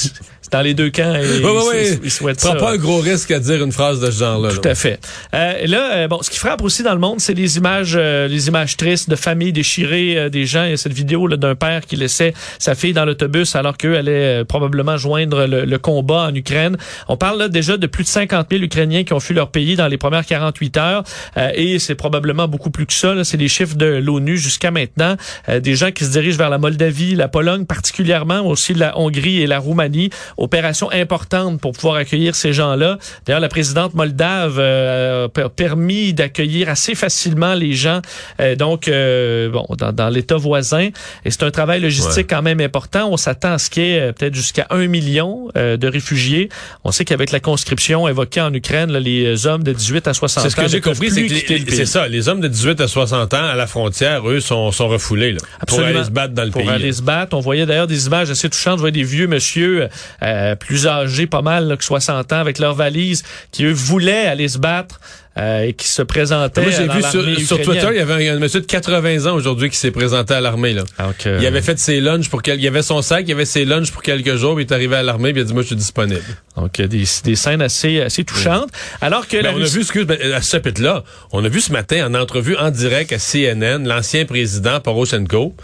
dans 0.52 0.62
les 0.62 0.74
deux 0.74 0.90
camps. 0.90 1.16
Et 1.16 1.98
ils- 2.04 2.12
souhaitent 2.12 2.40
Prends 2.40 2.50
ça. 2.54 2.56
pas 2.56 2.72
un 2.74 2.78
gros 2.78 3.00
risque 3.00 3.32
à 3.32 3.40
dire 3.40 3.64
une 3.64 3.72
phrase 3.72 4.00
de 4.00 4.12
ce 4.12 4.20
genre-là. 4.20 4.50
Tout 4.52 4.62
là. 4.64 4.72
à 4.72 4.76
fait. 4.76 5.00
Euh, 5.34 5.66
là, 5.68 5.92
euh, 5.96 6.08
bon, 6.08 6.22
ce 6.22 6.30
qui 6.30 6.38
frappe 6.40 6.62
aussi 6.64 6.84
dans 6.84 6.94
le 6.94 7.00
monde, 7.00 7.20
c'est 7.20 7.34
les 7.34 7.58
images, 7.58 7.94
euh, 7.96 8.28
les 8.28 8.48
images 8.48 8.78
tristes 8.78 9.10
de 9.10 9.16
familles 9.16 9.54
déchirées, 9.54 10.18
euh, 10.18 10.30
des 10.30 10.46
gens. 10.46 10.64
Il 10.66 10.72
y 10.72 10.74
a 10.74 10.78
cette 10.78 10.94
vidéo 10.94 11.28
là, 11.28 11.38
d'un 11.38 11.56
père 11.56 11.82
qui 11.86 11.96
laissait 11.96 12.34
sa 12.60 12.76
fille 12.76 12.94
dans 12.94 13.06
l'autobus 13.06 13.56
alors 13.56 13.78
qu'eux 13.78 13.96
allaient 13.98 14.42
euh, 14.42 14.44
probablement 14.46 14.98
joindre 14.98 15.46
le, 15.46 15.66
le 15.66 15.78
combat 15.80 16.28
en 16.30 16.36
Ukraine. 16.36 16.78
On 17.08 17.18
parle 17.18 17.40
là 17.40 17.48
déjà 17.48 17.78
de 17.78 17.88
plus 17.88 18.04
de 18.04 18.10
50 18.10 18.48
000 18.52 18.64
Ukrainiens 18.64 19.04
qui 19.04 19.14
ont 19.14 19.20
fui 19.20 19.34
leur 19.34 19.50
pays 19.52 19.76
dans 19.76 19.88
les 19.88 19.98
premières 19.98 20.26
48 20.26 20.78
heures, 20.78 21.04
Euh, 21.38 21.50
et 21.56 21.80
c'est 21.80 21.96
probablement 21.96 22.48
beaucoup 22.48 22.72
plus 22.72 22.86
que 22.86 22.94
ça. 22.94 23.14
C'est 23.24 23.38
les 23.38 23.48
chiffres 23.48 23.76
de 23.76 23.86
l'ONU 23.86 24.38
jusqu'à 24.38 24.72
maintenant. 24.72 25.16
Euh, 25.50 25.60
des 25.60 25.76
gens 25.76 25.92
qui 25.92 26.04
se 26.04 26.12
dirigent 26.12 26.38
vers 26.38 26.50
la 26.50 26.58
Moldavie, 26.58 27.16
la 27.16 27.28
Pologne 27.28 27.66
particulièrement, 27.66 28.42
aussi 28.46 28.74
la 28.74 28.98
Hongrie 29.00 29.42
et 29.42 29.48
la 29.48 29.60
Roumanie. 29.60 30.10
Opération 30.42 30.90
importante 30.92 31.62
pour 31.62 31.72
pouvoir 31.74 31.96
accueillir 31.96 32.34
ces 32.36 32.52
gens-là. 32.52 32.98
D'ailleurs, 33.26 33.40
la 33.42 33.48
présidente 33.48 33.94
moldave 33.94 34.58
euh, 34.60 35.28
a 35.28 35.50
permis 35.50 36.14
d'accueillir 36.14 36.68
assez 36.68 36.96
facilement 36.96 37.54
les 37.54 37.74
gens 37.74 38.02
euh, 38.40 38.56
donc 38.56 38.88
euh, 38.88 39.50
bon 39.50 39.66
dans, 39.78 39.92
dans 39.92 40.10
l'État 40.10 40.38
voisin. 40.38 40.90
Et 41.26 41.32
c'est 41.32 41.44
un 41.44 41.52
travail 41.52 41.80
logistique 41.80 42.28
quand 42.30 42.42
même 42.42 42.60
important. 42.60 43.10
On 43.12 43.18
s'attend 43.18 43.54
à 43.54 43.58
ce 43.60 43.70
qu'il 43.70 43.84
y 43.84 43.92
ait 43.92 44.00
euh, 44.00 44.12
peut-être 44.14 44.34
jusqu'à 44.34 44.66
un 44.72 44.88
million 44.88 45.50
euh, 45.58 45.78
de 45.78 45.88
réfugiés. 45.88 46.50
On 46.84 46.92
sait 46.92 47.06
qu'avec 47.06 47.32
la 47.32 47.40
conscription 47.40 48.08
évoquée 48.08 48.42
en 48.42 48.54
Ukraine, 48.54 48.92
là, 48.92 49.00
les 49.00 49.46
hommes 49.46 49.64
de 49.64 49.74
18 49.74 50.08
à 50.08 50.14
60 50.14 50.40
ans 50.40 50.44
C'est 50.44 50.50
ce 50.50 50.56
que 50.56 50.68
j'ai 50.68 50.82
compris, 50.82 51.12
c'est 51.12 51.28
que 51.28 51.74
c'est 51.74 51.86
ça, 51.86 52.08
les 52.08 52.30
hommes 52.30 52.42
de 52.42 52.48
18 52.48 52.82
à 52.82 52.88
60 52.88 53.34
ans 53.34 53.46
à 53.46 53.56
la 53.56 53.68
frontière, 53.68 54.28
eux, 54.30 54.40
sont, 54.40 54.72
sont 54.72 54.88
refoulés 54.88 55.34
là, 55.34 55.40
pour 55.68 55.80
aller 55.80 56.04
se 56.04 56.10
battre 56.10 56.34
dans 56.34 56.44
le 56.44 56.52
pour 56.52 56.62
pays. 56.62 56.70
aller 56.70 56.88
là. 56.88 56.94
se 56.94 57.02
battre. 57.02 57.36
On 57.38 57.42
voyait 57.42 57.66
d'ailleurs 57.66 57.88
des 57.88 58.08
images 58.08 58.30
assez 58.32 58.50
touchantes. 58.50 58.78
Je 58.78 58.82
voyais 58.82 58.92
des 58.92 59.04
vieux 59.04 59.28
monsieur 59.28 59.88
euh, 60.32 60.56
plus 60.56 60.88
âgés, 60.88 61.28
pas 61.28 61.42
mal, 61.42 61.68
là, 61.68 61.78
que 61.78 61.84
60 61.84 62.34
ans, 62.34 62.40
avec 62.40 62.60
leurs 62.60 62.76
valises, 62.76 63.24
qui 63.52 63.66
eux 63.66 63.74
voulaient 63.74 64.28
aller 64.28 64.48
se 64.48 64.58
battre 64.58 65.00
euh, 65.38 65.62
et 65.62 65.74
qui 65.74 65.88
se 65.88 66.02
présentaient 66.02 66.62
Moi, 66.62 66.72
j'ai 66.72 66.88
dans 66.88 66.94
vu 66.94 67.02
sur, 67.46 67.62
Twitter, 67.62 67.88
il 67.92 67.98
y 67.98 68.00
avait 68.00 68.28
un, 68.30 68.36
un 68.36 68.40
monsieur 68.40 68.60
de 68.60 68.66
80 68.66 69.32
ans 69.32 69.34
aujourd'hui 69.34 69.70
qui 69.70 69.78
s'est 69.78 69.92
présenté 69.92 70.34
à 70.34 70.42
l'armée. 70.42 70.74
là. 70.74 70.84
Donc, 71.00 71.26
euh, 71.26 71.38
Il 71.40 71.48
avait 71.48 71.62
fait 71.62 71.80
ses 71.80 72.02
lunchs 72.02 72.30
pour 72.30 72.42
quel... 72.42 72.60
il 72.60 72.68
avait 72.68 72.82
son 72.82 73.02
sac, 73.02 73.24
il 73.28 73.32
avait 73.32 73.46
ses 73.46 73.64
lunchs 73.64 73.92
pour 73.92 74.02
quelques 74.04 74.36
jours, 74.36 74.56
puis 74.56 74.66
il 74.66 74.68
est 74.68 74.74
arrivé 74.74 74.98
à 74.98 75.04
l'armée, 75.04 75.32
puis 75.32 75.42
il 75.42 75.46
a 75.46 75.48
dit 75.48 75.54
moi 75.54 75.62
je 75.62 75.68
suis 75.68 75.76
disponible. 75.78 76.22
donc 76.58 76.78
euh, 76.82 76.88
des, 76.88 77.06
des 77.24 77.36
scènes 77.38 77.62
assez 77.62 78.02
assez 78.02 78.26
touchantes. 78.26 78.70
Alors 79.00 79.26
que 79.26 79.38
Ben, 79.38 79.44
la 79.44 79.54
on 79.54 79.62
a 79.62 79.68
vu, 79.68 79.80
excuse, 79.80 80.06
ben, 80.06 80.20
à 80.34 80.42
ce 80.42 80.52
chapitre-là, 80.52 81.06
on 81.32 81.46
a 81.46 81.48
vu 81.48 81.62
ce 81.62 81.72
matin 81.72 82.06
en 82.06 82.14
entrevue 82.14 82.58
en 82.58 82.70
direct 82.70 83.14
à 83.14 83.18
CNN 83.18 83.88
l'ancien 83.88 84.26
président 84.26 84.82
Poroshenko, 84.82 85.56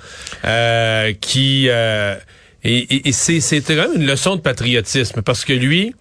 euh, 0.45 1.11
qui 1.19 1.67
euh, 1.67 2.15
et, 2.63 2.77
et- 2.77 3.09
et 3.09 3.11
c'est 3.11 3.39
c'était 3.39 3.75
quand 3.75 3.93
une 3.95 4.05
leçon 4.05 4.35
de 4.35 4.41
patriotisme 4.41 5.21
parce 5.21 5.45
que 5.45 5.53
lui, 5.53 5.93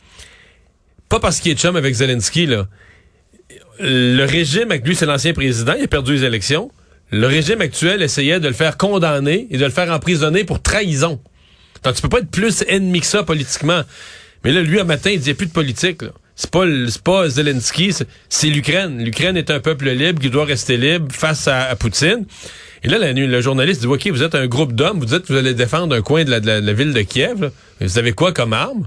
pas 1.08 1.20
parce 1.20 1.40
qu'il 1.40 1.52
est 1.52 1.58
chum 1.58 1.76
avec 1.76 1.94
Zelensky 1.94 2.46
là, 2.46 2.66
le 3.80 4.24
régime 4.24 4.70
avec 4.70 4.86
lui 4.86 4.94
c'est 4.96 5.06
l'ancien 5.06 5.32
président, 5.32 5.74
il 5.78 5.84
a 5.84 5.88
perdu 5.88 6.14
les 6.14 6.24
élections. 6.24 6.70
Le 7.12 7.26
régime 7.28 7.60
actuel 7.60 8.02
essayait 8.02 8.40
de 8.40 8.48
le 8.48 8.54
faire 8.54 8.76
condamner 8.76 9.46
et 9.50 9.58
de 9.58 9.64
le 9.64 9.70
faire 9.70 9.90
emprisonner 9.92 10.42
pour 10.44 10.60
trahison. 10.60 11.20
Donc 11.84 11.94
tu 11.94 12.02
peux 12.02 12.08
pas 12.08 12.18
être 12.18 12.30
plus 12.30 12.64
ennemi 12.66 13.00
que 13.00 13.06
ça 13.06 13.22
politiquement. 13.22 13.82
Mais 14.42 14.50
là, 14.52 14.60
lui, 14.60 14.80
un 14.80 14.84
matin, 14.84 15.10
il 15.10 15.30
a 15.30 15.34
plus 15.34 15.46
de 15.46 15.52
politique. 15.52 16.02
C'est 16.34 16.50
pas, 16.50 16.64
pas 17.04 17.28
Zelensky, 17.28 17.92
c'est- 17.92 18.08
c'est 18.28 18.48
l'Ukraine. 18.48 19.02
L'Ukraine 19.04 19.36
est 19.36 19.50
un 19.50 19.60
peuple 19.60 19.88
libre 19.90 20.20
qui 20.20 20.30
doit 20.30 20.44
rester 20.44 20.76
libre 20.76 21.12
face 21.12 21.46
à, 21.46 21.66
à 21.68 21.76
Poutine. 21.76 22.26
Et 22.86 22.88
là, 22.88 22.98
la, 22.98 23.12
nuit, 23.12 23.26
le 23.26 23.40
journaliste 23.40 23.80
dit, 23.82 23.86
OK, 23.86 24.06
vous 24.08 24.22
êtes 24.22 24.34
un 24.34 24.46
groupe 24.46 24.72
d'hommes, 24.72 24.98
vous 25.00 25.06
dites 25.06 25.22
que 25.22 25.32
vous 25.32 25.38
allez 25.38 25.54
défendre 25.54 25.94
un 25.94 26.00
coin 26.02 26.24
de 26.24 26.30
la, 26.30 26.40
de 26.40 26.46
la- 26.46 26.60
de 26.60 26.66
la 26.66 26.72
ville 26.72 26.92
de 26.94 27.02
Kiev. 27.02 27.42
là. 27.42 27.48
Vous 27.80 27.98
avez 27.98 28.12
quoi 28.12 28.32
comme 28.32 28.52
arme? 28.52 28.86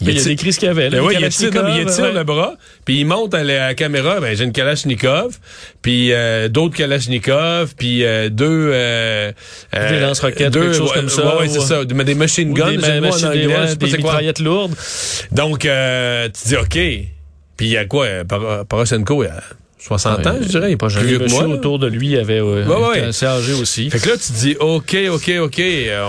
il 0.00 0.08
y 0.08 0.10
a 0.10 0.14
tire- 0.14 0.24
décrit 0.26 0.52
ce 0.52 0.58
qu'il 0.58 0.66
y 0.66 0.70
avait. 0.70 0.90
Là, 0.90 0.98
ben 0.98 1.04
ouais, 1.06 1.14
il 1.18 1.24
étire, 1.24 1.52
non, 1.54 1.68
il 1.68 1.84
ouais. 1.86 2.12
le 2.12 2.24
bras, 2.24 2.54
puis 2.84 2.98
il 2.98 3.04
monte 3.06 3.32
à 3.32 3.44
la, 3.44 3.74
caméra, 3.74 4.18
ben 4.18 4.36
j'ai 4.36 4.42
une 4.42 4.50
Kalachnikov, 4.50 5.38
puis 5.82 6.12
euh, 6.12 6.48
d'autres 6.48 6.74
Kalachnikov, 6.76 7.74
puis 7.76 8.04
euh, 8.04 8.28
deux... 8.28 8.70
Euh, 8.72 9.30
euh, 9.76 9.90
Des 9.90 10.00
lance-roquettes, 10.00 10.52
deux- 10.52 10.62
quelque 10.62 10.76
chose 10.76 10.90
ouais, 10.90 10.96
comme 10.96 11.08
ça, 11.08 11.36
ouais, 11.36 11.42
ouais, 11.42 11.48
c'est 11.48 11.60
ça, 11.60 11.82
mais 11.94 12.02
des 12.04 12.16
machine 12.16 12.52
guns, 12.52 12.72
des, 12.72 12.84
en 12.84 12.96
anglais, 12.98 13.08
je 13.12 13.66
sais 13.68 13.76
pas 13.76 13.86
des 13.86 13.96
mitraillettes 13.98 14.40
lourdes. 14.40 14.74
Donc, 15.30 15.64
euh, 15.64 16.28
tu 16.28 16.48
dis, 16.48 16.56
OK. 16.56 16.72
Puis 17.56 17.66
il 17.66 17.68
y 17.68 17.76
a 17.76 17.84
quoi? 17.84 18.06
euh, 18.06 18.24
Poroshenko, 18.68 19.22
il 19.22 19.30
60 19.86 20.26
ans, 20.26 20.34
je 20.40 20.48
dirais. 20.48 20.70
Il 20.70 20.72
est 20.72 20.76
pas 20.76 20.88
Le 20.88 20.94
plus 20.94 21.06
vieux 21.06 21.18
que 21.18 21.30
moi. 21.30 21.44
autour 21.46 21.78
de 21.78 21.86
lui 21.86 22.16
avait 22.16 22.40
euh, 22.40 22.64
Ouais, 22.66 22.88
ouais. 22.88 22.98
était 22.98 23.06
assez 23.08 23.26
âgé 23.26 23.52
aussi. 23.52 23.90
Fait 23.90 23.98
que 23.98 24.08
là, 24.08 24.14
tu 24.16 24.32
te 24.32 24.38
dis, 24.38 24.56
OK, 24.58 24.96
OK, 25.12 25.30
OK, 25.42 25.60
euh, 25.60 26.04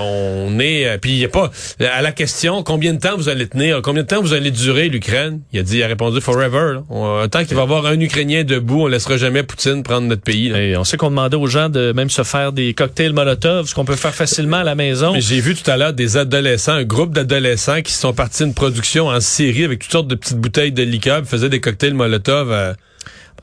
on 0.48 0.60
est... 0.60 0.88
euh, 0.88 0.98
Puis 0.98 1.12
il 1.12 1.18
y 1.18 1.26
a 1.26 1.30
pas... 1.30 1.52
À 1.80 2.02
la 2.02 2.12
question, 2.12 2.64
combien 2.64 2.94
de 2.94 3.00
temps 3.00 3.18
vous 3.18 3.30
allez 3.30 3.48
tenir? 3.48 3.82
Combien 3.82 4.04
de 4.04 4.08
temps 4.08 4.22
vous 4.22 4.34
allez 4.34 4.52
durer, 4.52 4.88
l'Ukraine? 4.90 5.42
Il 5.52 5.60
a 5.60 5.64
dit, 5.64 5.78
il 5.78 5.84
a 5.84 5.88
répondu, 5.88 6.22
forever. 6.22 6.76
là. 6.90 7.28
Tant 7.28 7.44
qu'il 7.44 7.56
va 7.56 7.62
y 7.62 7.64
avoir 7.64 7.86
un 7.86 8.00
Ukrainien 8.00 8.44
debout, 8.44 8.84
on 8.84 8.88
laissera 8.88 9.18
jamais 9.18 9.44
Poutine 9.44 9.84
prendre 9.84 10.08
notre 10.08 10.22
pays. 10.24 10.50
là. 10.50 10.62
Et 10.62 10.78
on 10.78 10.84
sait 10.84 10.98
qu'on 10.98 11.10
demandait 11.10 11.38
aux 11.38 11.48
gens 11.48 11.70
de 11.70 11.92
même 11.92 12.10
se 12.10 12.24
faire 12.24 12.54
des 12.54 12.74
cocktails 12.74 13.14
Molotov, 13.14 13.68
ce 13.68 13.76
qu'on 13.76 13.86
peut 13.86 13.96
faire 13.96 14.16
facilement 14.16 14.58
à 14.58 14.64
la 14.64 14.76
maison. 14.76 15.14
Mais 15.14 15.22
J'ai 15.22 15.42
vu 15.42 15.54
tout 15.56 15.70
à 15.70 15.76
l'heure 15.78 15.94
des 15.94 16.18
adolescents, 16.18 16.74
un 16.74 16.84
groupe 16.86 17.14
d'adolescents 17.14 17.82
qui 17.82 17.92
sont 17.94 18.14
partis 18.14 18.44
d'une 18.44 18.54
production 18.54 19.08
en 19.08 19.20
Syrie 19.20 19.64
avec 19.66 19.80
toutes 19.80 19.92
sortes 19.92 20.08
de 20.08 20.16
petites 20.16 20.38
bouteilles 20.40 20.72
de 20.72 20.84
liqueur, 20.84 21.24
faisaient 21.26 21.50
des 21.50 21.60
cocktails 21.60 21.94
Molotov. 21.94 22.52
euh, 22.52 22.74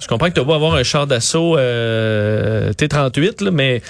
Je 0.03 0.09
comprends 0.09 0.29
que 0.29 0.35
tu 0.39 0.45
vas 0.45 0.55
avoir 0.57 0.75
un 0.75 0.83
char 0.83 1.07
d'assaut 1.07 1.57
euh, 1.57 2.73
T-38, 2.73 3.45
là, 3.45 3.51
mais 3.53 3.83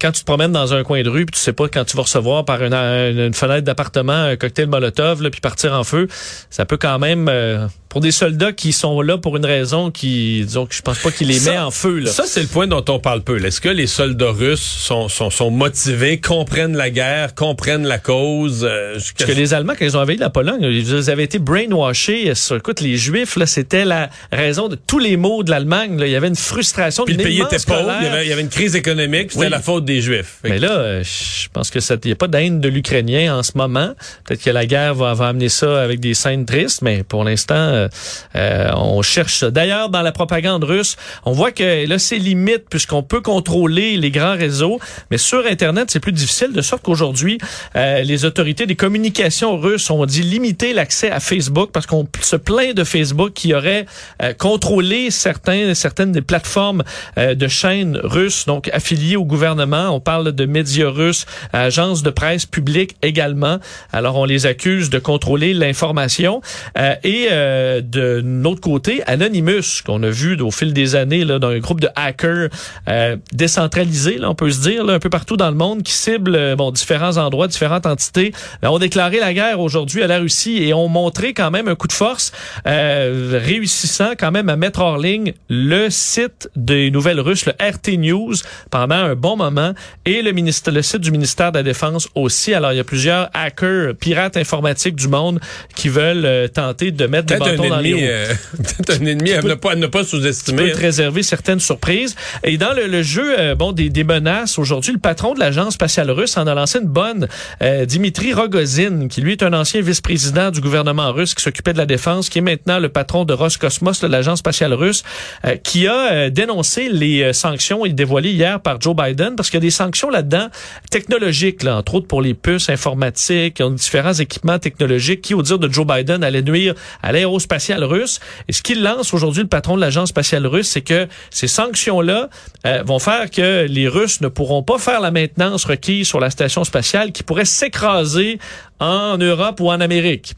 quand 0.00 0.10
tu 0.12 0.20
te 0.20 0.24
promènes 0.24 0.52
dans 0.52 0.72
un 0.72 0.82
coin 0.82 1.02
de 1.02 1.10
rue, 1.10 1.26
puis 1.26 1.34
tu 1.34 1.40
sais 1.40 1.52
pas 1.52 1.68
quand 1.68 1.84
tu 1.84 1.96
vas 1.96 2.04
recevoir 2.04 2.46
par 2.46 2.62
une, 2.62 3.34
fenêtre 3.34 3.64
d'appartement 3.64 4.14
un 4.14 4.36
cocktail 4.36 4.66
Molotov, 4.68 5.28
puis 5.30 5.40
partir 5.42 5.74
en 5.74 5.84
feu, 5.84 6.08
ça 6.48 6.64
peut 6.64 6.78
quand 6.78 6.98
même 6.98 7.28
euh, 7.28 7.66
pour 7.96 8.02
des 8.02 8.12
soldats 8.12 8.52
qui 8.52 8.72
sont 8.74 9.00
là 9.00 9.16
pour 9.16 9.38
une 9.38 9.46
raison 9.46 9.90
qui, 9.90 10.42
disons, 10.44 10.66
que 10.66 10.74
je 10.74 10.82
pense 10.82 10.98
pas 10.98 11.10
qu'il 11.10 11.28
les 11.28 11.38
Ça- 11.38 11.50
met 11.52 11.58
en 11.58 11.70
feu. 11.70 12.00
Là. 12.00 12.10
Ça, 12.10 12.24
c'est 12.26 12.42
le 12.42 12.46
point 12.46 12.66
dont 12.66 12.84
on 12.90 12.98
parle 12.98 13.22
peu. 13.22 13.42
Est-ce 13.42 13.58
que 13.58 13.70
les 13.70 13.86
soldats 13.86 14.32
russes 14.32 14.60
sont, 14.60 15.08
sont, 15.08 15.30
sont 15.30 15.50
motivés, 15.50 16.20
comprennent 16.20 16.76
la 16.76 16.90
guerre, 16.90 17.34
comprennent 17.34 17.86
la 17.86 17.98
cause? 17.98 18.66
euh, 18.68 18.98
Parce 19.16 19.30
que 19.30 19.32
les 19.34 19.54
Allemands, 19.54 19.72
quand 19.78 19.86
ils 19.86 19.96
ont 19.96 20.00
envahi 20.00 20.18
la 20.18 20.28
Pologne, 20.28 20.60
ils 20.60 21.08
avaient 21.10 21.24
été 21.24 21.38
brainwashés. 21.38 22.34
Sur- 22.34 22.56
Écoute, 22.56 22.82
les 22.82 22.98
Juifs, 22.98 23.36
là, 23.36 23.46
c'était 23.46 23.86
la 23.86 24.10
raison 24.30 24.68
de 24.68 24.74
tous 24.76 24.98
les 24.98 25.16
maux 25.16 25.42
de 25.42 25.50
l'Allemagne. 25.50 25.98
là. 25.98 26.06
Il 26.06 26.12
y 26.12 26.16
avait 26.16 26.28
une 26.28 26.36
frustration, 26.36 27.06
Puis 27.06 27.14
une 27.14 27.20
le 27.20 27.24
pays 27.24 27.40
était 27.40 27.56
pauvre, 27.66 27.94
il 28.02 28.04
y, 28.04 28.08
avait, 28.10 28.26
il 28.26 28.28
y 28.28 28.32
avait 28.34 28.42
une 28.42 28.50
crise 28.50 28.76
économique, 28.76 29.32
c'était 29.32 29.46
Oui. 29.46 29.50
la 29.50 29.60
faute 29.60 29.86
des 29.86 30.02
Juifs. 30.02 30.36
Mais 30.44 30.58
là, 30.58 31.00
je 31.02 31.48
pense 31.50 31.70
que 31.70 31.78
il 31.78 31.98
n'y 32.08 32.12
a 32.12 32.16
pas 32.16 32.28
d'haine 32.28 32.60
de 32.60 32.68
l'Ukrainien 32.68 33.38
en 33.38 33.42
ce 33.42 33.52
moment. 33.54 33.94
Peut-être 34.26 34.42
que 34.44 34.50
la 34.50 34.66
guerre 34.66 34.94
va, 34.94 35.14
va 35.14 35.28
amener 35.28 35.48
ça 35.48 35.82
avec 35.82 35.98
des 36.00 36.12
scènes 36.12 36.44
tristes, 36.44 36.82
mais 36.82 37.02
pour 37.02 37.24
l'instant, 37.24 37.54
euh, 37.54 37.85
on 38.34 39.02
cherche 39.02 39.38
ça. 39.38 39.50
D'ailleurs, 39.50 39.88
dans 39.88 40.02
la 40.02 40.12
propagande 40.12 40.64
russe, 40.64 40.96
on 41.24 41.32
voit 41.32 41.52
que 41.52 41.86
là, 41.86 41.98
c'est 41.98 42.18
limite 42.18 42.64
puisqu'on 42.68 43.02
peut 43.02 43.20
contrôler 43.20 43.96
les 43.96 44.10
grands 44.10 44.36
réseaux, 44.36 44.78
mais 45.10 45.18
sur 45.18 45.46
Internet, 45.46 45.90
c'est 45.90 46.00
plus 46.00 46.12
difficile, 46.12 46.52
de 46.52 46.62
sorte 46.62 46.82
qu'aujourd'hui, 46.82 47.38
euh, 47.76 48.02
les 48.02 48.24
autorités 48.24 48.66
des 48.66 48.76
communications 48.76 49.58
russes 49.58 49.90
ont 49.90 50.04
dit 50.06 50.22
limiter 50.22 50.72
l'accès 50.72 51.10
à 51.10 51.20
Facebook 51.20 51.70
parce 51.72 51.86
qu'on 51.86 52.06
se 52.20 52.36
plaint 52.36 52.74
de 52.74 52.84
Facebook 52.84 53.32
qui 53.32 53.54
aurait 53.54 53.86
euh, 54.22 54.32
contrôlé 54.34 55.10
certains, 55.10 55.74
certaines 55.74 56.12
des 56.12 56.22
plateformes 56.22 56.82
euh, 57.18 57.34
de 57.34 57.48
chaînes 57.48 57.98
russes, 58.02 58.46
donc 58.46 58.68
affiliées 58.72 59.16
au 59.16 59.24
gouvernement. 59.24 59.90
On 59.90 60.00
parle 60.00 60.32
de 60.32 60.46
médias 60.46 60.88
russes, 60.88 61.26
agences 61.52 62.02
de 62.02 62.10
presse 62.10 62.46
publiques 62.46 62.96
également. 63.02 63.58
Alors, 63.92 64.16
on 64.16 64.24
les 64.24 64.46
accuse 64.46 64.90
de 64.90 64.98
contrôler 64.98 65.54
l'information. 65.54 66.40
Euh, 66.78 66.94
et 67.04 67.28
euh, 67.66 67.80
de 67.80 68.20
notre 68.24 68.60
côté, 68.60 69.02
Anonymous, 69.06 69.82
qu'on 69.84 70.02
a 70.02 70.10
vu 70.10 70.40
au 70.40 70.50
fil 70.50 70.72
des 70.72 70.94
années 70.94 71.24
là, 71.24 71.38
dans 71.38 71.48
un 71.48 71.58
groupe 71.58 71.80
de 71.80 71.88
hackers 71.94 72.48
euh, 72.88 73.16
décentralisés, 73.32 74.18
là, 74.18 74.30
on 74.30 74.34
peut 74.34 74.50
se 74.50 74.60
dire, 74.60 74.84
là, 74.84 74.94
un 74.94 74.98
peu 74.98 75.10
partout 75.10 75.36
dans 75.36 75.50
le 75.50 75.56
monde, 75.56 75.82
qui 75.82 75.92
ciblent 75.92 76.34
euh, 76.34 76.70
différents 76.72 77.16
endroits, 77.16 77.48
différentes 77.48 77.86
entités, 77.86 78.32
euh, 78.64 78.68
ont 78.68 78.78
déclaré 78.78 79.18
la 79.18 79.32
guerre 79.34 79.60
aujourd'hui 79.60 80.02
à 80.02 80.06
la 80.06 80.18
Russie 80.18 80.62
et 80.62 80.74
ont 80.74 80.88
montré 80.88 81.34
quand 81.34 81.50
même 81.50 81.68
un 81.68 81.74
coup 81.74 81.88
de 81.88 81.92
force, 81.92 82.32
réussissant 82.64 84.12
quand 84.18 84.30
même 84.30 84.48
à 84.48 84.56
mettre 84.56 84.80
hors 84.80 84.98
ligne 84.98 85.32
le 85.48 85.88
site 85.90 86.48
des 86.56 86.90
nouvelles 86.90 87.20
russes, 87.20 87.46
le 87.46 87.52
RT 87.52 87.98
News, 87.98 88.34
pendant 88.70 88.94
un 88.94 89.14
bon 89.14 89.36
moment, 89.36 89.72
et 90.04 90.22
le, 90.22 90.32
ministère, 90.32 90.72
le 90.72 90.82
site 90.82 91.00
du 91.00 91.10
ministère 91.10 91.52
de 91.52 91.58
la 91.58 91.62
Défense 91.62 92.08
aussi. 92.14 92.54
Alors, 92.54 92.72
il 92.72 92.76
y 92.76 92.80
a 92.80 92.84
plusieurs 92.84 93.30
hackers, 93.34 93.94
pirates 93.94 94.36
informatiques 94.36 94.96
du 94.96 95.08
monde 95.08 95.40
qui 95.74 95.88
veulent 95.88 96.48
tenter 96.50 96.90
de 96.90 97.06
mettre 97.06 97.26
des 97.26 97.55
Un 97.60 97.68
dans 97.68 97.78
les 97.80 97.90
ennemi, 97.90 97.94
roues. 97.94 98.10
euh, 98.10 98.34
peut-être 98.56 99.00
un 99.02 99.06
ennemi 99.06 99.32
à 99.32 99.42
ne 99.42 99.54
pas, 99.54 99.72
à 99.72 99.76
ne 99.76 99.86
pas 99.86 100.00
peut 100.00 100.04
sous-estimer. 100.04 100.72
te 100.72 100.78
réserver 100.78 101.22
certaines 101.22 101.60
surprises. 101.60 102.14
Et 102.44 102.56
dans 102.58 102.72
le, 102.72 102.86
le 102.86 103.02
jeu 103.02 103.38
euh, 103.38 103.54
bon 103.54 103.72
des, 103.72 103.88
des 103.90 104.04
menaces, 104.04 104.58
aujourd'hui, 104.58 104.92
le 104.92 104.98
patron 104.98 105.34
de 105.34 105.40
l'agence 105.40 105.74
spatiale 105.74 106.10
russe 106.10 106.36
en 106.36 106.46
a 106.46 106.54
lancé 106.54 106.78
une 106.78 106.86
bonne, 106.88 107.28
euh, 107.62 107.84
Dimitri 107.86 108.32
Rogozin, 108.32 109.08
qui 109.08 109.20
lui 109.20 109.32
est 109.32 109.42
un 109.42 109.52
ancien 109.52 109.80
vice-président 109.80 110.50
du 110.50 110.60
gouvernement 110.60 111.12
russe 111.12 111.34
qui 111.34 111.42
s'occupait 111.42 111.72
de 111.72 111.78
la 111.78 111.86
défense, 111.86 112.28
qui 112.28 112.38
est 112.38 112.42
maintenant 112.42 112.78
le 112.78 112.88
patron 112.88 113.24
de 113.24 113.32
Roscosmos, 113.32 114.00
de 114.00 114.06
l'agence 114.06 114.38
spatiale 114.40 114.74
russe, 114.74 115.02
euh, 115.44 115.56
qui 115.56 115.86
a 115.86 116.12
euh, 116.12 116.30
dénoncé 116.30 116.88
les 116.88 117.22
euh, 117.22 117.32
sanctions 117.32 117.84
dévoilées 117.86 118.32
hier 118.32 118.60
par 118.60 118.80
Joe 118.80 118.94
Biden, 118.96 119.36
parce 119.36 119.50
qu'il 119.50 119.58
y 119.58 119.62
a 119.62 119.66
des 119.66 119.70
sanctions 119.70 120.10
là-dedans 120.10 120.48
technologiques, 120.90 121.62
là, 121.62 121.76
entre 121.76 121.94
autres 121.96 122.06
pour 122.06 122.22
les 122.22 122.34
puces 122.34 122.68
informatiques, 122.68 123.58
ils 123.58 123.62
ont 123.62 123.70
différents 123.70 124.12
équipements 124.12 124.58
technologiques 124.58 125.20
qui, 125.22 125.34
au 125.34 125.42
dire 125.42 125.58
de 125.58 125.72
Joe 125.72 125.86
Biden, 125.86 126.22
allaient 126.24 126.42
nuire 126.42 126.74
à 127.02 127.12
l'aérospatiale 127.12 127.45
russe. 127.84 128.20
Et 128.48 128.52
ce 128.52 128.62
qu'il 128.62 128.82
lance 128.82 129.12
aujourd'hui, 129.14 129.42
le 129.42 129.48
patron 129.48 129.76
de 129.76 129.80
l'agence 129.80 130.10
spatiale 130.10 130.46
russe, 130.46 130.68
c'est 130.68 130.82
que 130.82 131.08
ces 131.30 131.48
sanctions-là 131.48 132.28
euh, 132.66 132.82
vont 132.84 132.98
faire 132.98 133.30
que 133.30 133.66
les 133.68 133.88
Russes 133.88 134.20
ne 134.20 134.28
pourront 134.28 134.62
pas 134.62 134.78
faire 134.78 135.00
la 135.00 135.10
maintenance 135.10 135.64
requise 135.64 136.06
sur 136.06 136.20
la 136.20 136.30
station 136.30 136.64
spatiale 136.64 137.12
qui 137.12 137.22
pourrait 137.22 137.44
s'écraser 137.44 138.38
en 138.80 139.16
Europe 139.18 139.60
ou 139.60 139.70
en 139.70 139.80
Amérique. 139.80 140.34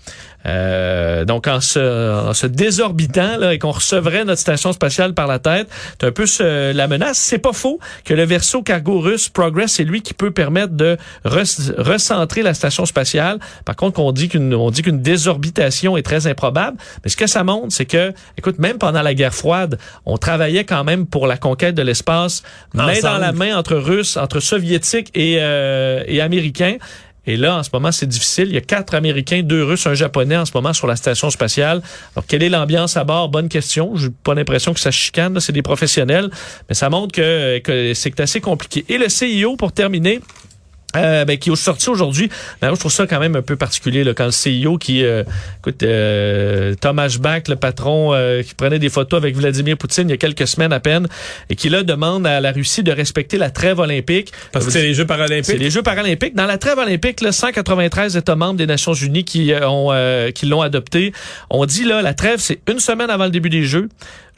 Euh, 0.47 1.25
donc 1.25 1.47
en 1.47 1.61
se, 1.61 2.28
en 2.28 2.33
se 2.33 2.47
désorbitant 2.47 3.36
là, 3.39 3.52
et 3.54 3.58
qu'on 3.58 3.73
recevrait 3.73 4.25
notre 4.25 4.41
station 4.41 4.73
spatiale 4.73 5.13
par 5.13 5.26
la 5.26 5.39
tête, 5.41 5.69
c'est 6.00 6.06
un 6.06 6.13
peu 6.13 6.26
ce- 6.26 6.73
la 6.73 6.86
menace. 6.86 7.19
C'est 7.19 7.39
pas 7.39 7.52
faux 7.52 7.80
que 8.04 8.15
le 8.15 8.25
verso 8.25 8.63
cargo 8.63 9.00
russe 9.00 9.28
Progress, 9.28 9.73
c'est 9.73 9.84
lui 9.84 10.00
qui 10.00 10.15
peut 10.15 10.30
permettre 10.30 10.75
de 10.75 10.97
re- 11.26 11.75
recentrer 11.76 12.43
la 12.43 12.54
station 12.54 12.86
spatiale. 12.86 13.39
Par 13.65 13.76
contre, 13.76 13.99
on 14.00 14.13
dit 14.13 14.28
qu'une 14.28 14.54
on 14.54 14.71
dit 14.71 14.82
qu'une 14.82 15.02
désorbitation 15.02 15.97
est 15.97 16.02
très 16.02 16.26
improbable. 16.26 16.76
Mais 17.04 17.10
ce 17.10 17.17
que 17.17 17.26
ça 17.26 17.43
montre, 17.45 17.69
c'est 17.71 17.86
que, 17.86 18.13
écoute, 18.39 18.58
même 18.58 18.78
pendant 18.78 19.02
la 19.02 19.15
guerre 19.15 19.34
froide, 19.34 19.78
on 20.06 20.17
travaillait 20.19 20.65
quand 20.65 20.84
même 20.84 21.06
pour 21.06 21.26
la 21.26 21.36
conquête 21.36 21.75
de 21.75 21.82
l'espace, 21.82 22.43
main 22.75 22.86
dans 23.02 23.19
la 23.19 23.32
main 23.32 23.56
entre 23.58 23.75
Russes, 23.76 24.17
entre 24.17 24.41
Soviétiques 24.41 25.10
et, 25.15 25.39
euh, 25.41 26.02
et 26.06 26.21
Américains. 26.21 26.76
Et 27.28 27.36
là, 27.36 27.58
en 27.58 27.62
ce 27.62 27.69
moment, 27.75 27.93
c'est 27.93 28.06
difficile. 28.06 28.47
Il 28.49 28.54
y 28.54 28.56
a 28.56 28.62
quatre 28.62 28.95
Américains, 28.95 29.43
deux 29.43 29.62
Russes, 29.62 29.86
un 29.86 29.93
Japonais 29.93 30.38
en 30.38 30.47
ce 30.47 30.52
moment 30.54 30.73
sur 30.73 30.86
la 30.86 30.97
station 30.97 31.28
spatiale. 31.28 31.82
Alors, 32.17 32.25
quelle 32.26 32.43
est 32.43 32.49
l'ambiance 32.49 32.97
à 32.97 33.04
bord? 33.04 33.28
Bonne 33.28 33.50
question. 33.50 33.95
J'ai 33.97 34.08
pas 34.25 34.32
l'impression 34.32 34.73
que 34.73 34.80
ça 34.80 34.91
chicane. 34.91 35.38
C'est 35.38 35.52
des 35.52 35.60
professionnels. 35.60 36.30
Mais 36.71 36.75
ça 36.75 36.88
montre 36.88 37.12
que, 37.12 37.58
que 37.58 37.93
c'est 37.93 38.19
assez 38.19 38.41
compliqué. 38.41 38.86
Et 38.88 38.97
le 38.97 39.10
CIO, 39.10 39.56
pour 39.56 39.73
terminer, 39.73 40.21
euh, 40.97 41.25
ben, 41.25 41.37
qui 41.37 41.51
est 41.51 41.57
sorti 41.57 41.91
aujourd'hui. 41.91 42.29
Ben, 42.61 42.69
moi, 42.69 42.75
je 42.75 42.81
trouve 42.81 42.93
ça 42.93 43.07
quand 43.07 43.21
même 43.21 43.37
un 43.37 43.43
peu 43.43 43.57
particulier 43.57 44.05
là, 44.05 44.15
quand 44.15 44.27
le 44.27 44.65
CEO 44.67 44.79
qui, 44.79 45.05
euh, 45.05 45.23
écoute, 45.59 45.83
euh, 45.83 46.75
Thomas 46.81 47.17
Bach, 47.21 47.43
le 47.49 47.57
patron 47.57 48.15
euh, 48.15 48.43
qui 48.43 48.55
prenait 48.55 48.79
des 48.79 48.89
photos 48.89 49.19
avec 49.19 49.37
Vladimir 49.37 49.77
Poutine 49.77 50.09
il 50.09 50.13
y 50.13 50.15
a 50.15 50.17
quelques 50.17 50.47
semaines 50.47 50.73
à 50.73 50.81
peine, 50.81 51.07
et 51.51 51.57
qui 51.57 51.69
là 51.69 51.83
demande 51.83 52.27
à 52.27 52.41
la 52.41 52.53
Russie 52.53 52.83
de 52.83 52.93
respecter 52.93 53.37
la 53.37 53.51
trêve 53.51 53.79
olympique. 53.79 54.33
Parce 54.53 54.65
que 54.65 54.71
c'est 54.71 54.83
les 54.83 54.95
Jeux 54.95 55.03
C'est 55.03 55.07
paralympiques. 55.07 55.59
les 55.59 55.71
Jeux 55.71 55.83
paralympiques. 55.83 56.35
Dans 56.35 56.47
la 56.47 56.59
trêve 56.59 56.79
olympique, 56.79 57.21
là, 57.21 57.33
193 57.33 58.17
États 58.17 58.37
membres 58.37 58.57
des 58.57 58.67
Nations 58.67 58.95
Unies 58.95 59.25
qui 59.25 59.53
euh, 59.53 59.69
ont 59.69 59.89
euh, 59.93 60.31
qui 60.31 60.47
l'ont 60.47 60.63
adopté. 60.63 61.13
On 61.51 61.67
dit 61.67 61.85
là, 61.85 62.03
la 62.03 62.15
trêve, 62.15 62.41
c'est 62.41 62.61
une 62.69 62.81
semaine 62.81 63.11
avant 63.11 63.25
le 63.25 63.31
début 63.31 63.51
des 63.51 63.65
Jeux, 63.65 63.89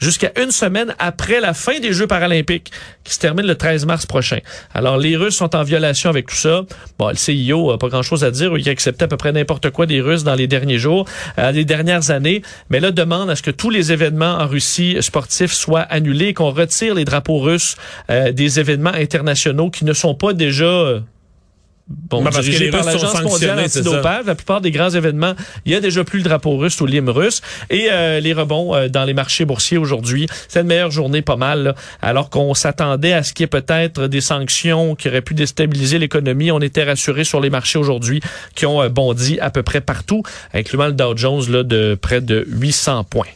jusqu'à 0.01 0.31
une 0.41 0.51
semaine 0.51 0.95
après 0.99 1.39
la 1.39 1.53
fin 1.53 1.79
des 1.79 1.93
Jeux 1.93 2.07
paralympiques, 2.07 2.71
qui 3.03 3.13
se 3.13 3.19
termine 3.19 3.45
le 3.45 3.55
13 3.55 3.85
mars 3.85 4.05
prochain. 4.05 4.39
Alors, 4.73 4.97
les 4.97 5.15
Russes 5.15 5.35
sont 5.35 5.55
en 5.55 5.63
violation 5.63 6.09
avec 6.09 6.27
tout 6.27 6.35
ça. 6.35 6.63
Bon, 6.99 7.09
le 7.09 7.15
CIO 7.15 7.71
a 7.71 7.77
pas 7.77 7.87
grand-chose 7.87 8.23
à 8.23 8.31
dire. 8.31 8.57
Il 8.57 8.67
acceptait 8.67 9.05
à 9.05 9.07
peu 9.07 9.17
près 9.17 9.31
n'importe 9.31 9.69
quoi 9.69 9.85
des 9.85 10.01
Russes 10.01 10.23
dans 10.23 10.35
les 10.35 10.47
derniers 10.47 10.79
jours, 10.79 11.05
euh, 11.37 11.51
les 11.51 11.65
dernières 11.65 12.11
années. 12.11 12.41
Mais 12.69 12.79
là, 12.79 12.91
demande 12.91 13.29
à 13.29 13.35
ce 13.35 13.43
que 13.43 13.51
tous 13.51 13.69
les 13.69 13.91
événements 13.91 14.39
en 14.39 14.47
Russie 14.47 14.97
sportifs 15.01 15.53
soient 15.53 15.81
annulés 15.81 16.33
qu'on 16.33 16.51
retire 16.51 16.95
les 16.95 17.05
drapeaux 17.05 17.39
russes 17.39 17.75
euh, 18.09 18.31
des 18.31 18.59
événements 18.59 18.93
internationaux 18.93 19.69
qui 19.69 19.85
ne 19.85 19.93
sont 19.93 20.15
pas 20.15 20.33
déjà... 20.33 20.65
euh, 20.65 20.99
Bon, 21.87 22.23
Ben, 22.23 22.31
parce 22.31 22.45
que 22.45 22.51
les 22.51 22.69
par 22.69 22.83
l'Agence 22.83 23.21
mondiale 23.21 23.59
antidopage. 23.59 24.25
La 24.25 24.35
plupart 24.35 24.61
des 24.61 24.71
grands 24.71 24.89
événements, 24.89 25.33
il 25.65 25.71
y 25.71 25.75
a 25.75 25.79
déjà 25.79 26.03
plus 26.03 26.19
le 26.19 26.23
drapeau 26.23 26.57
russe 26.57 26.79
ou 26.81 26.85
l'hymne 26.85 27.09
russe. 27.09 27.41
Et 27.69 27.87
euh, 27.91 28.19
les 28.19 28.33
rebonds 28.33 28.75
euh, 28.75 28.87
dans 28.87 29.03
les 29.03 29.13
marchés 29.13 29.45
boursiers 29.45 29.77
aujourd'hui, 29.77 30.27
c'est 30.47 30.61
une 30.61 30.67
meilleure 30.67 30.91
journée 30.91 31.21
pas 31.21 31.35
mal. 31.35 31.63
là. 31.63 31.75
alors 32.01 32.29
qu'on 32.29 32.53
s'attendait 32.53 33.13
à 33.13 33.23
ce 33.23 33.33
qu'il 33.33 33.43
y 33.43 33.45
ait 33.45 33.47
peut-être 33.47 34.07
des 34.07 34.21
sanctions 34.21 34.95
qui 34.95 35.09
auraient 35.09 35.21
pu 35.21 35.33
déstabiliser 35.33 35.99
l'économie. 35.99 36.51
On 36.51 36.61
était 36.61 36.83
rassurés 36.83 37.23
sur 37.23 37.39
les 37.39 37.49
marchés 37.49 37.79
aujourd'hui 37.79 38.21
qui 38.55 38.65
ont 38.65 38.81
euh, 38.81 38.89
bondi 38.89 39.39
à 39.39 39.49
peu 39.49 39.63
près 39.63 39.81
partout, 39.81 40.23
incluant 40.53 40.87
le 40.87 40.93
Dow 40.93 41.15
Jones 41.15 41.43
là, 41.49 41.63
de 41.63 41.97
près 41.99 42.21
de 42.21 42.45
800 42.47 43.05
points. 43.05 43.27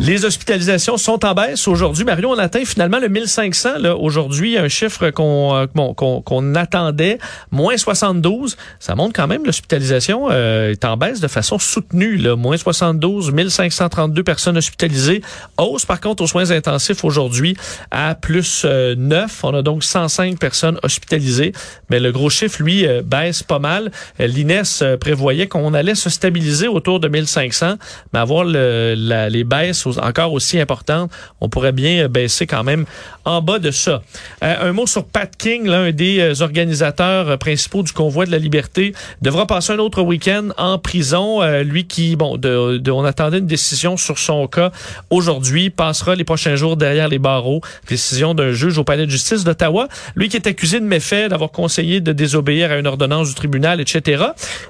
Les 0.00 0.24
hospitalisations 0.24 0.96
sont 0.96 1.24
en 1.26 1.34
baisse 1.34 1.66
aujourd'hui. 1.66 2.04
Mario, 2.04 2.30
on 2.30 2.38
atteint 2.38 2.64
finalement 2.64 3.00
le 3.00 3.08
1500 3.08 3.78
là, 3.80 3.96
aujourd'hui, 3.96 4.56
un 4.56 4.68
chiffre 4.68 5.10
qu'on 5.10 5.56
euh, 5.56 5.66
qu'on 5.66 6.22
qu'on 6.22 6.54
attendait, 6.54 7.18
moins 7.50 7.76
72. 7.76 8.56
Ça 8.78 8.94
montre 8.94 9.12
quand 9.12 9.26
même 9.26 9.44
l'hospitalisation 9.44 10.28
euh, 10.30 10.70
est 10.70 10.84
en 10.84 10.96
baisse 10.96 11.18
de 11.20 11.26
façon 11.26 11.58
soutenue. 11.58 12.16
Là. 12.16 12.36
Moins 12.36 12.56
72, 12.56 13.32
1532 13.32 14.22
personnes 14.22 14.56
hospitalisées. 14.56 15.20
Hausse 15.56 15.84
par 15.84 16.00
contre 16.00 16.22
aux 16.22 16.28
soins 16.28 16.52
intensifs 16.52 17.04
aujourd'hui 17.04 17.56
à 17.90 18.14
plus 18.14 18.62
euh, 18.64 18.94
9. 18.96 19.40
On 19.42 19.54
a 19.54 19.62
donc 19.62 19.82
105 19.82 20.38
personnes 20.38 20.78
hospitalisées. 20.84 21.50
Mais 21.90 21.98
le 21.98 22.12
gros 22.12 22.30
chiffre, 22.30 22.62
lui, 22.62 22.86
euh, 22.86 23.02
baisse 23.04 23.42
pas 23.42 23.58
mal. 23.58 23.90
Euh, 24.20 24.28
L'INES 24.28 24.96
prévoyait 25.00 25.48
qu'on 25.48 25.74
allait 25.74 25.96
se 25.96 26.08
stabiliser 26.08 26.68
autour 26.68 27.00
de 27.00 27.08
1500, 27.08 27.74
mais 28.12 28.20
avoir 28.20 28.44
le, 28.44 28.94
la- 28.96 29.28
les 29.28 29.42
baisses 29.42 29.87
encore 29.98 30.32
aussi 30.32 30.60
importante, 30.60 31.10
on 31.40 31.48
pourrait 31.48 31.72
bien 31.72 32.04
euh, 32.04 32.08
baisser 32.08 32.46
quand 32.46 32.64
même 32.64 32.84
en 33.24 33.40
bas 33.42 33.58
de 33.58 33.70
ça. 33.70 34.02
Euh, 34.42 34.68
un 34.70 34.72
mot 34.72 34.86
sur 34.86 35.04
Pat 35.04 35.30
King, 35.36 35.66
l'un 35.66 35.90
des 35.92 36.18
euh, 36.20 36.42
organisateurs 36.42 37.38
principaux 37.38 37.82
du 37.82 37.92
convoi 37.92 38.26
de 38.26 38.30
la 38.30 38.38
liberté, 38.38 38.94
devra 39.22 39.46
passer 39.46 39.72
un 39.72 39.78
autre 39.78 40.02
week-end 40.02 40.48
en 40.56 40.78
prison. 40.78 41.42
Euh, 41.42 41.62
lui 41.62 41.86
qui, 41.86 42.16
bon, 42.16 42.36
de, 42.36 42.78
de- 42.78 42.90
on 42.90 43.04
attendait 43.04 43.38
une 43.38 43.46
décision 43.46 43.96
sur 43.96 44.18
son 44.18 44.46
cas 44.46 44.70
aujourd'hui, 45.10 45.70
passera 45.70 46.14
les 46.14 46.24
prochains 46.24 46.56
jours 46.56 46.76
derrière 46.76 47.08
les 47.08 47.18
barreaux. 47.18 47.60
Décision 47.88 48.34
d'un 48.34 48.52
juge 48.52 48.78
au 48.78 48.84
palais 48.84 49.06
de 49.06 49.10
justice 49.10 49.44
d'Ottawa. 49.44 49.88
Lui 50.16 50.28
qui 50.28 50.36
est 50.36 50.46
accusé 50.46 50.80
de 50.80 50.84
méfaits, 50.84 51.28
d'avoir 51.30 51.50
conseillé 51.50 52.00
de 52.00 52.12
désobéir 52.12 52.70
à 52.72 52.76
une 52.76 52.86
ordonnance 52.86 53.28
du 53.28 53.34
tribunal, 53.34 53.80
etc. 53.80 54.24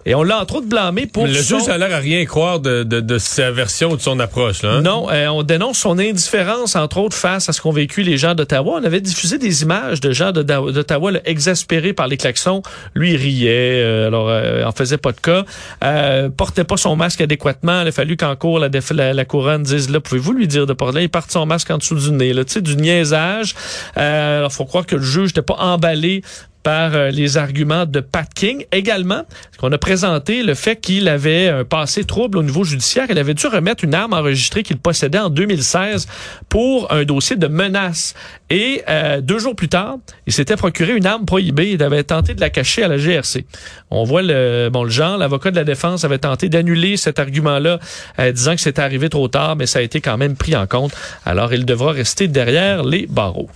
Et 0.07 0.15
on 0.15 0.23
l'a 0.23 0.41
entre 0.41 0.57
autres 0.57 0.67
blâmé 0.69 1.07
pour 1.07 1.27
le 1.27 1.35
son- 1.35 1.59
juge 1.59 1.69
a 1.69 1.79
l'air 1.79 1.95
à 1.95 1.99
rien 1.99 2.25
croire 2.25 2.61
de, 2.61 2.83
de, 2.83 3.01
de 3.01 3.19
sa 3.19 3.51
version 3.51 3.91
ou 3.91 3.97
de 3.97 4.03
son 4.03 4.19
approche. 4.21 4.63
Là, 4.63 4.75
hein? 4.75 4.81
non, 4.83 5.08
euh, 5.11 5.27
on 5.29 5.43
dénonce 5.43 5.79
son 5.79 5.99
indifférence, 5.99 6.77
entre 6.77 6.99
autres, 6.99 7.17
face 7.17 7.49
à 7.49 7.53
ce 7.53 7.61
qu'ont 7.61 7.73
vécu 7.73 8.03
les 8.03 8.17
gens 8.17 8.35
d'Ottawa. 8.35 8.79
On 8.81 8.85
avait 8.85 9.01
diffusé 9.01 9.39
des 9.39 9.63
images 9.63 10.01
de 10.01 10.13
gens 10.13 10.33
d'Ottawa 10.33 11.13
exaspérés 11.25 11.93
par 11.93 12.09
les 12.09 12.17
klaxons. 12.17 12.63
Lui, 12.95 13.17
riait, 13.17 13.83
euh, 13.83 14.09
alors 14.09 14.29
euh, 14.29 14.65
en 14.65 14.73
faisait 14.73 14.99
pas 14.99 15.13
de 15.13 15.21
cas. 15.21 15.45
Euh, 15.85 16.29
portait 16.29 16.65
pas 16.65 16.77
son 16.77 16.97
masque 16.97 17.21
adéquatement. 17.21 17.83
Il 17.83 17.89
a 17.89 17.93
fallu 17.93 18.17
qu'en 18.17 18.37
cours, 18.37 18.59
la, 18.59 18.69
la, 18.91 19.13
la 19.13 19.25
couronne 19.25 19.63
dise, 19.63 19.91
là, 19.91 20.01
pouvez-vous 20.01 20.33
lui 20.33 20.49
dire 20.49 20.67
de 20.67 20.73
porter? 20.73 21.03
Il 21.03 21.09
porte 21.09 21.31
son 21.31 21.47
masque 21.47 21.71
en 21.71 21.79
dessous 21.79 21.97
du 21.97 22.13
nez, 22.13 22.33
là, 22.33 22.45
tu 22.45 22.55
sais, 22.55 22.61
du 22.61 22.77
niaisage. 22.77 23.55
Euh, 23.97 24.39
alors, 24.39 24.53
faut 24.53 24.65
croire 24.65 24.87
que 24.87 24.97
le 24.97 25.03
juge 25.03 25.31
n'était 25.31 25.43
pas 25.43 25.57
emballé 25.59 26.23
par 26.69 26.95
euh, 26.95 27.09
les 27.09 27.39
arguments 27.39 27.87
de 27.87 28.01
Pat 28.01 28.29
King. 28.35 28.67
Également, 28.73 29.23
qu'on 29.59 29.73
a 29.73 29.79
présenté 29.79 30.43
le 30.43 30.53
fait 30.53 30.77
qu'il 30.77 31.09
avait 31.09 31.49
un 31.49 31.65
passé 31.65 32.05
trouble 32.05 32.37
au 32.37 32.43
niveau 32.43 32.63
judiciaire. 32.63 33.07
Il 33.09 33.19
avait 33.19 33.33
dû 33.33 33.47
remettre 33.47 33.85
une 33.85 33.95
arme 33.95 34.13
enregistrée 34.13 34.63
qu'il 34.63 34.77
possédait 34.77 35.19
en 35.19 35.31
2016 35.31 36.07
pour 36.51 36.93
un 36.93 37.05
dossier 37.05 37.37
de 37.37 37.47
menace. 37.47 38.13
Et 38.51 38.83
euh, 38.87 39.23
deux 39.23 39.39
jours 39.39 39.57
plus 39.57 39.71
tard, 39.71 39.97
il 40.27 40.35
s'était 40.35 40.57
procuré 40.57 40.95
une 40.95 41.07
arme 41.07 41.25
prohibée. 41.25 41.71
Il 41.71 41.83
avait 41.83 42.05
tenté 42.05 42.35
de 42.35 42.41
la 42.43 42.51
cacher 42.51 42.83
à 42.83 42.89
la 42.89 42.99
GRC. 42.99 43.47
On 43.91 44.05
voit 44.05 44.21
le 44.21 44.69
bon 44.71 44.85
le 44.85 44.91
genre. 44.91 45.17
L'avocat 45.17 45.51
de 45.51 45.57
la 45.57 45.65
défense 45.65 46.05
avait 46.05 46.19
tenté 46.19 46.51
d'annuler 46.51 46.99
cet 46.99 47.19
argument-là, 47.19 47.79
euh, 48.19 48.31
disant 48.31 48.55
que 48.55 48.61
c'était 48.61 48.83
arrivé 48.83 49.09
trop 49.09 49.29
tard, 49.29 49.57
mais 49.57 49.65
ça 49.65 49.79
a 49.79 49.83
été 49.83 50.03
quand 50.03 50.19
même 50.19 50.37
pris 50.37 50.55
en 50.55 50.67
compte. 50.67 50.93
Alors, 51.25 51.55
il 51.55 51.65
devra 51.65 51.93
rester 51.93 52.29
derrière 52.29 52.83
les 52.85 53.07
barreaux. 53.07 53.49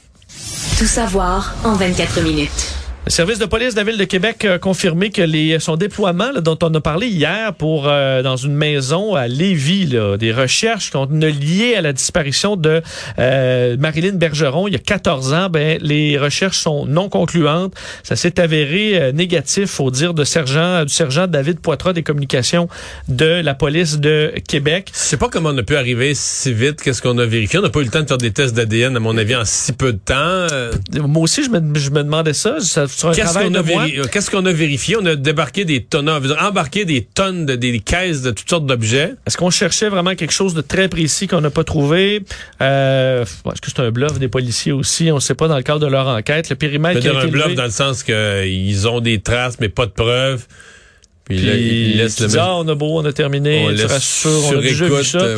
Tout 0.78 0.86
savoir 0.86 1.54
en 1.62 1.74
24 1.74 2.22
minutes. 2.22 2.81
Le 3.04 3.10
service 3.10 3.40
de 3.40 3.46
police 3.46 3.74
de 3.74 3.80
la 3.80 3.84
ville 3.84 3.98
de 3.98 4.04
Québec 4.04 4.44
a 4.44 4.60
confirmé 4.60 5.10
que 5.10 5.22
les, 5.22 5.58
son 5.58 5.76
déploiement 5.76 6.30
là, 6.30 6.40
dont 6.40 6.56
on 6.62 6.72
a 6.72 6.80
parlé 6.80 7.08
hier 7.08 7.52
pour 7.52 7.88
euh, 7.88 8.22
dans 8.22 8.36
une 8.36 8.54
maison 8.54 9.16
à 9.16 9.26
Lévis, 9.26 9.86
là, 9.86 10.16
des 10.16 10.30
recherches 10.30 10.90
qu'on 10.92 11.20
a 11.20 11.28
liées 11.28 11.74
à 11.74 11.80
la 11.80 11.92
disparition 11.92 12.54
de 12.54 12.80
euh, 13.18 13.76
Marilyn 13.76 14.12
Bergeron 14.12 14.68
il 14.68 14.74
y 14.74 14.76
a 14.76 14.78
14 14.78 15.34
ans, 15.34 15.48
ben 15.50 15.78
les 15.82 16.16
recherches 16.16 16.58
sont 16.58 16.86
non 16.86 17.08
concluantes. 17.08 17.74
Ça 18.04 18.14
s'est 18.14 18.38
avéré 18.38 18.92
euh, 18.94 19.10
négatif 19.10 19.80
au 19.80 19.90
dire 19.90 20.14
de 20.14 20.22
sergent 20.22 20.84
du 20.84 20.92
sergent 20.92 21.26
David 21.26 21.58
Poitras 21.58 21.94
des 21.94 22.04
communications 22.04 22.68
de 23.08 23.40
la 23.42 23.54
police 23.54 23.98
de 23.98 24.32
Québec. 24.46 24.92
Je 24.94 24.98
sais 24.98 25.16
pas 25.16 25.28
comment 25.28 25.50
on 25.50 25.58
a 25.58 25.64
pu 25.64 25.74
arriver 25.74 26.12
si 26.14 26.52
vite. 26.52 26.80
Qu'est-ce 26.80 27.02
qu'on 27.02 27.18
a 27.18 27.26
vérifié? 27.26 27.58
On 27.58 27.62
n'a 27.62 27.68
pas 27.68 27.80
eu 27.80 27.84
le 27.84 27.90
temps 27.90 28.02
de 28.02 28.06
faire 28.06 28.18
des 28.18 28.30
tests 28.30 28.54
d'ADN, 28.54 28.96
à 28.96 29.00
mon 29.00 29.18
avis, 29.18 29.34
en 29.34 29.44
si 29.44 29.72
peu 29.72 29.92
de 29.92 29.98
temps. 29.98 30.46
Moi 31.00 31.22
aussi, 31.24 31.42
je 31.42 31.50
me, 31.50 31.76
je 31.76 31.90
me 31.90 32.04
demandais 32.04 32.32
ça. 32.32 32.58
Qu'est-ce 33.14 33.20
travail 33.20 33.44
qu'on 33.46 33.50
de 33.50 33.58
a, 33.58 33.62
moi. 33.62 33.84
véri- 33.86 33.98
euh, 34.00 34.04
qu'est-ce 34.10 34.30
qu'on 34.30 34.44
a 34.46 34.52
vérifié? 34.52 34.96
On 34.96 35.06
a 35.06 35.16
débarqué 35.16 35.64
des 35.64 35.82
tonnes, 35.82 36.08
embarqué 36.08 36.84
des 36.84 37.02
tonnes 37.02 37.46
de 37.46 37.54
des 37.56 37.78
caisses 37.80 38.22
de 38.22 38.30
toutes 38.30 38.48
sortes 38.48 38.66
d'objets. 38.66 39.12
Est-ce 39.26 39.36
qu'on 39.36 39.50
cherchait 39.50 39.88
vraiment 39.88 40.14
quelque 40.14 40.32
chose 40.32 40.54
de 40.54 40.60
très 40.60 40.88
précis 40.88 41.26
qu'on 41.26 41.40
n'a 41.40 41.50
pas 41.50 41.64
trouvé? 41.64 42.22
Euh, 42.60 43.22
Est-ce 43.24 43.60
que 43.60 43.70
c'est 43.74 43.80
un 43.80 43.90
bluff 43.90 44.18
des 44.18 44.28
policiers 44.28 44.72
aussi? 44.72 45.10
On 45.10 45.16
ne 45.16 45.20
sait 45.20 45.34
pas 45.34 45.48
dans 45.48 45.56
le 45.56 45.62
cadre 45.62 45.80
de 45.80 45.86
leur 45.86 46.06
enquête. 46.08 46.48
Le 46.50 46.56
périmètre 46.56 47.00
C'est 47.02 47.08
un 47.08 47.26
bluff 47.26 47.46
levé- 47.48 47.54
dans 47.54 47.64
le 47.64 47.70
sens 47.70 48.02
qu'ils 48.02 48.88
ont 48.88 49.00
des 49.00 49.20
traces, 49.20 49.58
mais 49.60 49.68
pas 49.68 49.86
de 49.86 49.92
preuves. 49.92 50.46
Puis, 51.24 51.38
là, 51.40 51.52
Puis, 51.52 51.94
laissent 51.94 52.16
tu 52.16 52.22
le 52.22 52.28
dis, 52.30 52.36
ah, 52.38 52.56
on 52.56 52.66
a 52.66 52.74
beau, 52.74 52.98
on 52.98 53.04
a 53.04 53.12
terminé, 53.12 53.64
on 53.64 53.68
tu 53.70 53.76
laisse 53.76 53.92
rassures, 53.92 54.44
on 54.46 54.58
a 54.58 54.60
déjà 54.60 54.86
vu 54.86 55.04
ça. 55.04 55.18
ouais. 55.18 55.36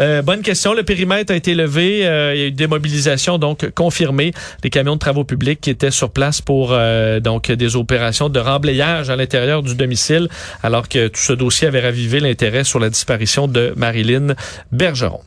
Euh, 0.00 0.22
bonne 0.22 0.40
question. 0.40 0.72
Le 0.72 0.82
périmètre 0.82 1.32
a 1.32 1.36
été 1.36 1.54
levé. 1.54 2.06
Euh, 2.06 2.34
il 2.34 2.40
y 2.40 2.44
a 2.44 2.46
eu 2.46 2.52
des 2.52 2.66
mobilisations 2.66 3.38
donc 3.38 3.70
confirmées. 3.74 4.32
Les 4.64 4.70
camions 4.70 4.94
de 4.94 5.00
travaux 5.00 5.24
publics 5.24 5.60
qui 5.60 5.70
étaient 5.70 5.90
sur 5.90 6.10
place 6.10 6.40
pour 6.40 6.70
euh, 6.72 7.20
donc 7.20 7.50
des 7.52 7.76
opérations 7.76 8.28
de 8.28 8.40
remblayage 8.40 9.10
à 9.10 9.16
l'intérieur 9.16 9.62
du 9.62 9.74
domicile, 9.74 10.28
alors 10.62 10.88
que 10.88 11.08
tout 11.08 11.20
ce 11.20 11.34
dossier 11.34 11.68
avait 11.68 11.80
ravivé 11.80 12.20
l'intérêt 12.20 12.64
sur 12.64 12.78
la 12.78 12.88
disparition 12.88 13.46
de 13.46 13.74
Marilyn 13.76 14.34
Bergeron. 14.72 15.20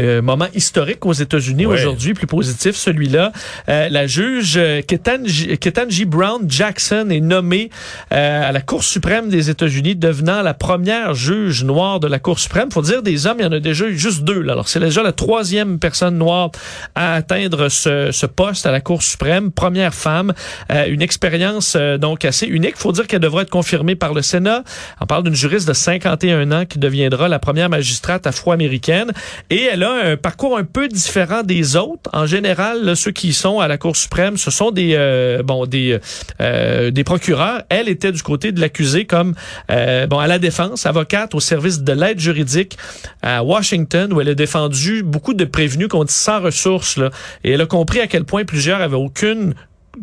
Euh, 0.00 0.22
moment 0.22 0.46
historique 0.54 1.04
aux 1.06 1.12
États-Unis 1.12 1.66
Ouais. 1.66 1.74
aujourd'hui, 1.74 2.14
plus 2.14 2.28
positif 2.28 2.76
celui-là. 2.76 3.32
Euh, 3.68 3.88
la 3.88 4.06
juge 4.06 4.54
euh, 4.56 4.80
Ketanji, 4.80 5.58
Ketanji 5.58 6.04
Brown 6.04 6.42
Jackson 6.48 7.08
est 7.10 7.18
nommée 7.20 7.70
euh, 8.12 8.48
à 8.48 8.52
la 8.52 8.60
Cour 8.60 8.84
suprême 8.84 9.28
des 9.28 9.50
États-Unis, 9.50 9.96
devenant 9.96 10.42
la 10.42 10.54
première 10.54 11.14
juge 11.14 11.64
noire 11.64 11.98
de 11.98 12.06
la 12.06 12.20
Cour 12.20 12.38
suprême. 12.38 12.70
Faut 12.70 12.80
dire 12.82 13.02
des 13.02 13.26
hommes, 13.26 13.38
il 13.40 13.42
y 13.42 13.46
en 13.46 13.52
a 13.52 13.58
déjà 13.58 13.86
eu 13.86 13.98
juste 13.98 14.22
deux. 14.22 14.40
Là. 14.40 14.52
Alors 14.52 14.68
c'est 14.68 14.78
déjà 14.78 15.02
la 15.02 15.10
troisième 15.12 15.80
personne 15.80 16.16
noire 16.16 16.50
à 16.94 17.14
atteindre 17.14 17.68
ce, 17.68 18.10
ce 18.12 18.26
poste 18.26 18.66
à 18.66 18.70
la 18.70 18.80
Cour 18.80 19.02
suprême, 19.02 19.50
première 19.50 19.94
femme, 19.94 20.32
Euh, 20.70 20.86
une 20.88 21.02
expérience 21.02 21.74
euh, 21.76 21.98
donc 21.98 22.24
assez 22.24 22.46
unique. 22.46 22.76
Faut 22.76 22.92
dire 22.92 23.06
qu'elle 23.08 23.20
devra 23.20 23.42
être 23.42 23.50
confirmée 23.50 23.96
par 23.96 24.14
le 24.14 24.22
Sénat. 24.22 24.62
On 25.00 25.06
parle 25.06 25.24
d'une 25.24 25.34
juriste 25.34 25.66
de 25.66 25.72
51 25.72 26.52
ans 26.52 26.64
qui 26.66 26.78
deviendra 26.78 27.26
la 27.28 27.38
première 27.38 27.68
magistrate 27.68 28.26
afro-américaine 28.26 29.12
et 29.50 29.62
elle 29.64 29.82
a 29.82 29.87
un 29.88 30.16
parcours 30.16 30.56
un 30.56 30.64
peu 30.64 30.88
différent 30.88 31.42
des 31.42 31.76
autres. 31.76 32.10
En 32.12 32.26
général, 32.26 32.84
là, 32.84 32.94
ceux 32.94 33.10
qui 33.10 33.32
sont 33.32 33.60
à 33.60 33.68
la 33.68 33.78
Cour 33.78 33.96
suprême, 33.96 34.36
ce 34.36 34.50
sont 34.50 34.70
des 34.70 34.94
euh, 34.94 35.42
bon 35.42 35.66
des 35.66 35.98
euh, 36.40 36.90
des 36.90 37.04
procureurs. 37.04 37.62
Elle 37.68 37.88
était 37.88 38.12
du 38.12 38.22
côté 38.22 38.52
de 38.52 38.60
l'accusé 38.60 39.04
comme 39.04 39.34
euh, 39.70 40.06
bon 40.06 40.18
à 40.18 40.26
la 40.26 40.38
défense, 40.38 40.86
avocate 40.86 41.34
au 41.34 41.40
service 41.40 41.82
de 41.82 41.92
l'aide 41.92 42.20
juridique 42.20 42.76
à 43.22 43.42
Washington 43.42 44.12
où 44.12 44.20
elle 44.20 44.30
a 44.30 44.34
défendu 44.34 45.02
beaucoup 45.02 45.34
de 45.34 45.44
prévenus 45.44 45.88
qu'on 45.88 46.04
dit 46.04 46.12
sans 46.12 46.40
ressources 46.40 46.96
là. 46.96 47.10
Et 47.44 47.52
elle 47.52 47.60
a 47.60 47.66
compris 47.66 48.00
à 48.00 48.06
quel 48.06 48.24
point 48.24 48.44
plusieurs 48.44 48.80
avaient 48.80 48.96
aucune 48.96 49.54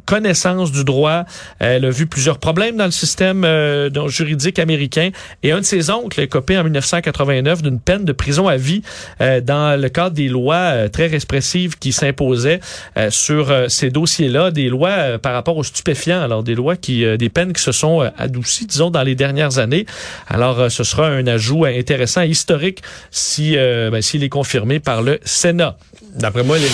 connaissance 0.06 0.72
du 0.72 0.84
droit. 0.84 1.26
Elle 1.60 1.86
a 1.86 1.90
vu 1.90 2.06
plusieurs 2.06 2.38
problèmes 2.38 2.78
dans 2.78 2.86
le 2.86 2.92
système 2.92 3.44
euh, 3.44 3.90
juridique 4.08 4.60
américain. 4.60 5.10
Et 5.44 5.52
un 5.52 5.60
de 5.60 5.66
ses 5.66 5.90
oncles 5.90 6.22
est 6.22 6.28
copé 6.28 6.58
en 6.58 6.64
1989 6.64 7.62
d'une 7.62 7.80
peine 7.80 8.06
de 8.06 8.12
prison 8.12 8.48
à 8.48 8.58
vie 8.58 8.82
euh, 9.22 9.42
dans 9.42 9.80
le 9.80 9.90
cadre 9.90 10.16
des 10.16 10.28
lois 10.28 10.56
euh, 10.56 10.90
très 10.90 11.08
répressives 11.08 11.78
qui 11.78 11.92
s'imposaient 11.92 12.60
euh, 12.98 13.10
sur 13.10 13.52
euh, 13.52 13.68
ces 13.68 13.90
dossiers-là, 13.90 14.52
des 14.52 14.70
lois 14.70 15.18
par 15.20 15.34
rapport 15.34 15.58
aux 15.58 15.64
stupéfiants. 15.64 16.22
Alors 16.22 16.44
des 16.44 16.56
lois 16.56 16.76
qui, 16.76 17.06
des 17.18 17.30
peines 17.30 17.54
qui 17.54 17.62
se 17.62 17.72
sont 17.72 18.10
adoucies, 18.18 18.66
disons, 18.66 18.92
dans 18.92 19.04
les 19.04 19.16
dernières 19.16 19.58
années. 19.58 19.86
Alors 20.28 20.72
ce 20.72 20.84
sera 20.84 21.08
un 21.08 21.28
ajout 21.28 21.66
intéressant 21.66 22.22
et 22.22 22.28
historique 22.28 22.82
si 23.12 23.56
ben, 23.56 24.02
s'il 24.02 24.24
est 24.24 24.30
confirmé 24.30 24.80
par 24.80 25.02
le 25.02 25.20
Sénat. 25.24 25.78
D'après 26.16 26.44
moi, 26.44 26.58
les, 26.58 26.68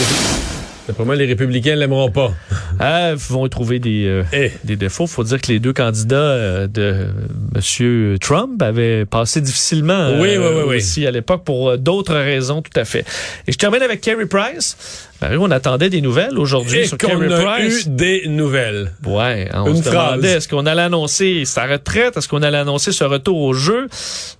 d'après 0.87 1.05
moi, 1.05 1.15
les 1.15 1.25
républicains 1.25 1.75
l'aimeront 1.75 2.11
pas. 2.11 2.31
Ah, 2.83 3.13
vont 3.15 3.47
trouver 3.47 3.77
des, 3.77 4.05
euh, 4.07 4.23
Eh. 4.33 4.51
des 4.63 4.75
défauts. 4.75 5.05
faut 5.05 5.23
dire 5.23 5.39
que 5.39 5.51
les 5.51 5.59
deux 5.59 5.73
candidats 5.73 6.15
euh, 6.15 6.67
de 6.67 7.05
Monsieur 7.53 8.17
Trump 8.19 8.59
avaient 8.61 9.05
passé 9.05 9.39
difficilement 9.39 9.93
euh, 9.93 10.19
Oui, 10.19 10.29
oui, 10.37 10.45
oui, 10.55 10.63
oui. 10.67 10.75
aussi 10.77 11.05
à 11.05 11.11
l'époque 11.11 11.43
pour 11.43 11.69
euh, 11.69 11.77
d'autres 11.77 12.15
raisons, 12.15 12.63
tout 12.63 12.71
à 12.79 12.85
fait. 12.85 13.05
Et 13.47 13.51
je 13.51 13.57
termine 13.57 13.83
avec 13.83 14.01
Kerry 14.01 14.25
Price. 14.25 15.09
On 15.23 15.51
attendait 15.51 15.89
des 15.89 16.01
nouvelles 16.01 16.37
aujourd'hui 16.37 16.87
sur 16.87 16.95
a 16.95 17.55
Price. 17.55 17.85
eu 17.85 17.89
des 17.89 18.23
nouvelles. 18.27 18.91
Ouais, 19.05 19.47
hein, 19.53 19.63
on 19.65 19.69
Une 19.75 19.77
se 19.83 19.89
phrase. 19.89 20.11
demandait 20.13 20.31
est-ce 20.33 20.47
qu'on 20.47 20.65
allait 20.65 20.81
annoncer 20.81 21.45
sa 21.45 21.65
retraite, 21.67 22.17
est-ce 22.17 22.27
qu'on 22.27 22.41
allait 22.41 22.57
annoncer 22.57 22.91
ce 22.91 23.03
retour 23.03 23.37
au 23.37 23.53
jeu? 23.53 23.87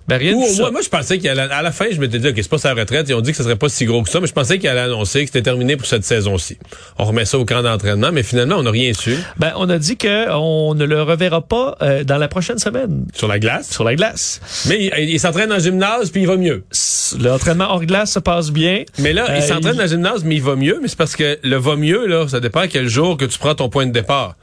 Ben, 0.08 0.16
rien 0.16 0.32
de 0.32 0.36
Ou, 0.38 0.44
ça. 0.46 0.62
moi, 0.62 0.70
moi, 0.72 0.80
je 0.82 0.88
pensais 0.88 1.18
qu'à 1.18 1.34
la, 1.34 1.44
à 1.44 1.62
la 1.62 1.70
fin, 1.70 1.86
je 1.92 2.00
m'étais 2.00 2.18
dit, 2.18 2.28
OK, 2.28 2.34
c'est 2.36 2.48
pas 2.48 2.58
sa 2.58 2.74
retraite. 2.74 3.06
Ils 3.08 3.14
ont 3.14 3.20
dit 3.20 3.30
que 3.30 3.36
ce 3.36 3.44
serait 3.44 3.56
pas 3.56 3.68
si 3.68 3.84
gros 3.84 4.02
que 4.02 4.10
ça, 4.10 4.18
mais 4.20 4.26
je 4.26 4.32
pensais 4.32 4.58
qu'elle 4.58 4.70
allait 4.72 4.80
annoncer 4.92 5.20
que 5.20 5.26
c'était 5.26 5.42
terminé 5.42 5.76
pour 5.76 5.86
cette 5.86 6.04
saison-ci. 6.04 6.58
On 6.98 7.04
remet 7.04 7.24
ça 7.24 7.38
au 7.38 7.44
camp 7.44 7.62
d'entraînement, 7.62 8.10
mais 8.12 8.24
finalement, 8.24 8.56
on 8.56 8.64
n'a 8.64 8.70
rien 8.72 8.92
su. 8.92 9.16
Ben, 9.38 9.52
on 9.56 9.70
a 9.70 9.78
dit 9.78 9.96
qu'on 9.96 10.74
ne 10.74 10.84
le 10.84 11.02
reverra 11.02 11.40
pas 11.42 11.76
euh, 11.82 12.02
dans 12.02 12.18
la 12.18 12.26
prochaine 12.28 12.58
semaine 12.58 13.06
Sur 13.14 13.28
la 13.28 13.38
glace? 13.38 13.70
sur 13.70 13.84
la 13.84 13.94
glace. 13.94 14.40
Mais 14.68 14.90
il, 14.98 15.10
il 15.10 15.20
s'entraîne 15.20 15.48
dans 15.48 15.56
le 15.56 15.62
gymnase, 15.62 16.10
puis 16.10 16.22
il 16.22 16.26
va 16.26 16.36
mieux. 16.36 16.64
L'entraînement 17.20 17.66
hors 17.70 17.84
glace 17.84 18.12
se 18.12 18.18
passe 18.18 18.50
bien. 18.50 18.82
Mais 18.98 19.12
là, 19.12 19.26
Euh, 19.30 19.36
il 19.36 19.42
s'entraîne 19.42 19.74
il- 19.74 19.76
dans 19.76 19.82
le 19.84 19.88
gymnase, 19.88 20.24
mais 20.24 20.34
il 20.36 20.42
va 20.42 20.56
mieux. 20.56 20.71
Mais 20.80 20.88
c'est 20.88 20.98
parce 20.98 21.16
que 21.16 21.38
le 21.42 21.56
va 21.56 21.76
mieux, 21.76 22.06
là, 22.06 22.28
ça 22.28 22.40
dépend 22.40 22.60
à 22.60 22.68
quel 22.68 22.88
jour 22.88 23.16
que 23.16 23.24
tu 23.24 23.38
prends 23.38 23.54
ton 23.54 23.68
point 23.68 23.86
de 23.86 23.92
départ. 23.92 24.36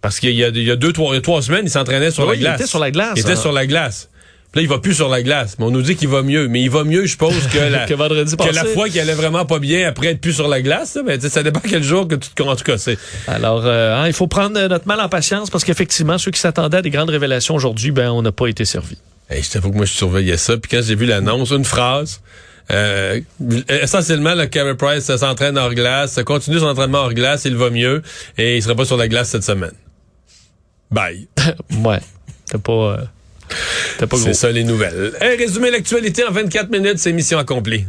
Parce 0.00 0.20
qu'il 0.20 0.34
y 0.34 0.44
a, 0.44 0.48
il 0.48 0.62
y 0.62 0.70
a 0.70 0.76
deux, 0.76 0.92
trois, 0.92 1.16
il 1.16 1.42
semaines, 1.42 1.64
il 1.64 1.70
s'entraînait 1.70 2.10
sur 2.10 2.24
Oui, 2.24 2.30
la 2.30 2.34
il 2.34 2.40
glace. 2.40 2.60
était 2.60 2.68
sur 2.68 2.78
la 2.78 2.90
glace, 2.90 3.12
Il 3.16 3.20
était 3.20 3.32
hein. 3.32 3.36
sur 3.36 3.52
la 3.52 3.66
glace. 3.66 4.10
Puis 4.52 4.60
là, 4.60 4.62
il 4.66 4.68
va 4.68 4.78
plus 4.78 4.94
sur 4.94 5.08
la 5.08 5.22
glace. 5.22 5.56
Mais 5.58 5.64
on 5.64 5.70
nous 5.72 5.82
dit 5.82 5.96
qu'il 5.96 6.08
va 6.08 6.22
mieux. 6.22 6.46
Mais 6.46 6.60
il 6.60 6.70
va 6.70 6.84
mieux, 6.84 7.06
je 7.06 7.12
suppose, 7.12 7.48
que 7.48 7.58
la, 7.58 7.86
Que 7.86 7.94
vendredi 7.94 8.36
que 8.36 8.54
la 8.54 8.64
fois 8.66 8.88
qu'il 8.88 9.00
allait 9.00 9.14
vraiment 9.14 9.46
pas 9.46 9.58
bien 9.58 9.88
après 9.88 10.08
être 10.08 10.20
plus 10.20 10.34
sur 10.34 10.46
la 10.46 10.62
glace. 10.62 10.96
Mais 11.04 11.18
ça 11.18 11.42
dépend 11.42 11.58
quel 11.58 11.82
jour 11.82 12.06
que 12.06 12.14
tu 12.14 12.28
te... 12.30 12.42
En 12.44 12.54
tout 12.54 12.62
cas, 12.62 12.78
c'est... 12.78 12.96
Alors, 13.26 13.62
euh, 13.64 13.96
hein, 13.96 14.06
il 14.06 14.12
faut 14.12 14.28
prendre 14.28 14.56
euh, 14.56 14.68
notre 14.68 14.86
mal 14.86 15.00
en 15.00 15.08
patience 15.08 15.50
parce 15.50 15.64
qu'effectivement, 15.64 16.18
ceux 16.18 16.30
qui 16.30 16.38
s'attendaient 16.38 16.76
à 16.76 16.82
des 16.82 16.90
grandes 16.90 17.10
révélations 17.10 17.56
aujourd'hui, 17.56 17.90
ben, 17.90 18.10
on 18.10 18.22
n'a 18.22 18.30
pas 18.30 18.46
été 18.46 18.64
servis. 18.64 18.98
Hey, 19.28 19.42
je 19.42 19.50
t'avoue 19.50 19.70
que 19.72 19.76
moi, 19.76 19.86
je 19.86 19.92
surveillais 19.92 20.36
ça. 20.36 20.56
Puis 20.56 20.70
quand 20.70 20.82
j'ai 20.84 20.94
vu 20.94 21.06
l'annonce, 21.06 21.50
une 21.50 21.64
phrase, 21.64 22.20
euh, 22.70 23.20
essentiellement, 23.68 24.34
le 24.34 24.46
Carey 24.46 24.74
Price 24.76 25.14
s'entraîne 25.16 25.58
hors 25.58 25.74
glace, 25.74 26.18
continue 26.24 26.58
son 26.58 26.66
entraînement 26.66 26.98
hors 26.98 27.12
glace, 27.12 27.44
il 27.44 27.56
va 27.56 27.70
mieux, 27.70 28.02
et 28.38 28.56
il 28.56 28.62
sera 28.62 28.74
pas 28.74 28.84
sur 28.84 28.96
la 28.96 29.08
glace 29.08 29.30
cette 29.30 29.44
semaine. 29.44 29.74
Bye. 30.90 31.26
ouais. 31.84 32.00
T'as 32.46 32.58
pas... 32.58 32.72
Euh, 32.72 32.96
t'as 33.98 34.06
pas 34.06 34.16
gros. 34.16 34.24
C'est 34.24 34.34
ça 34.34 34.50
les 34.50 34.64
nouvelles. 34.64 35.12
Hey, 35.20 35.36
résumé 35.36 35.70
l'actualité 35.70 36.24
en 36.24 36.32
24 36.32 36.70
minutes, 36.70 36.98
c'est 36.98 37.12
mission 37.12 37.38
accomplie. 37.38 37.86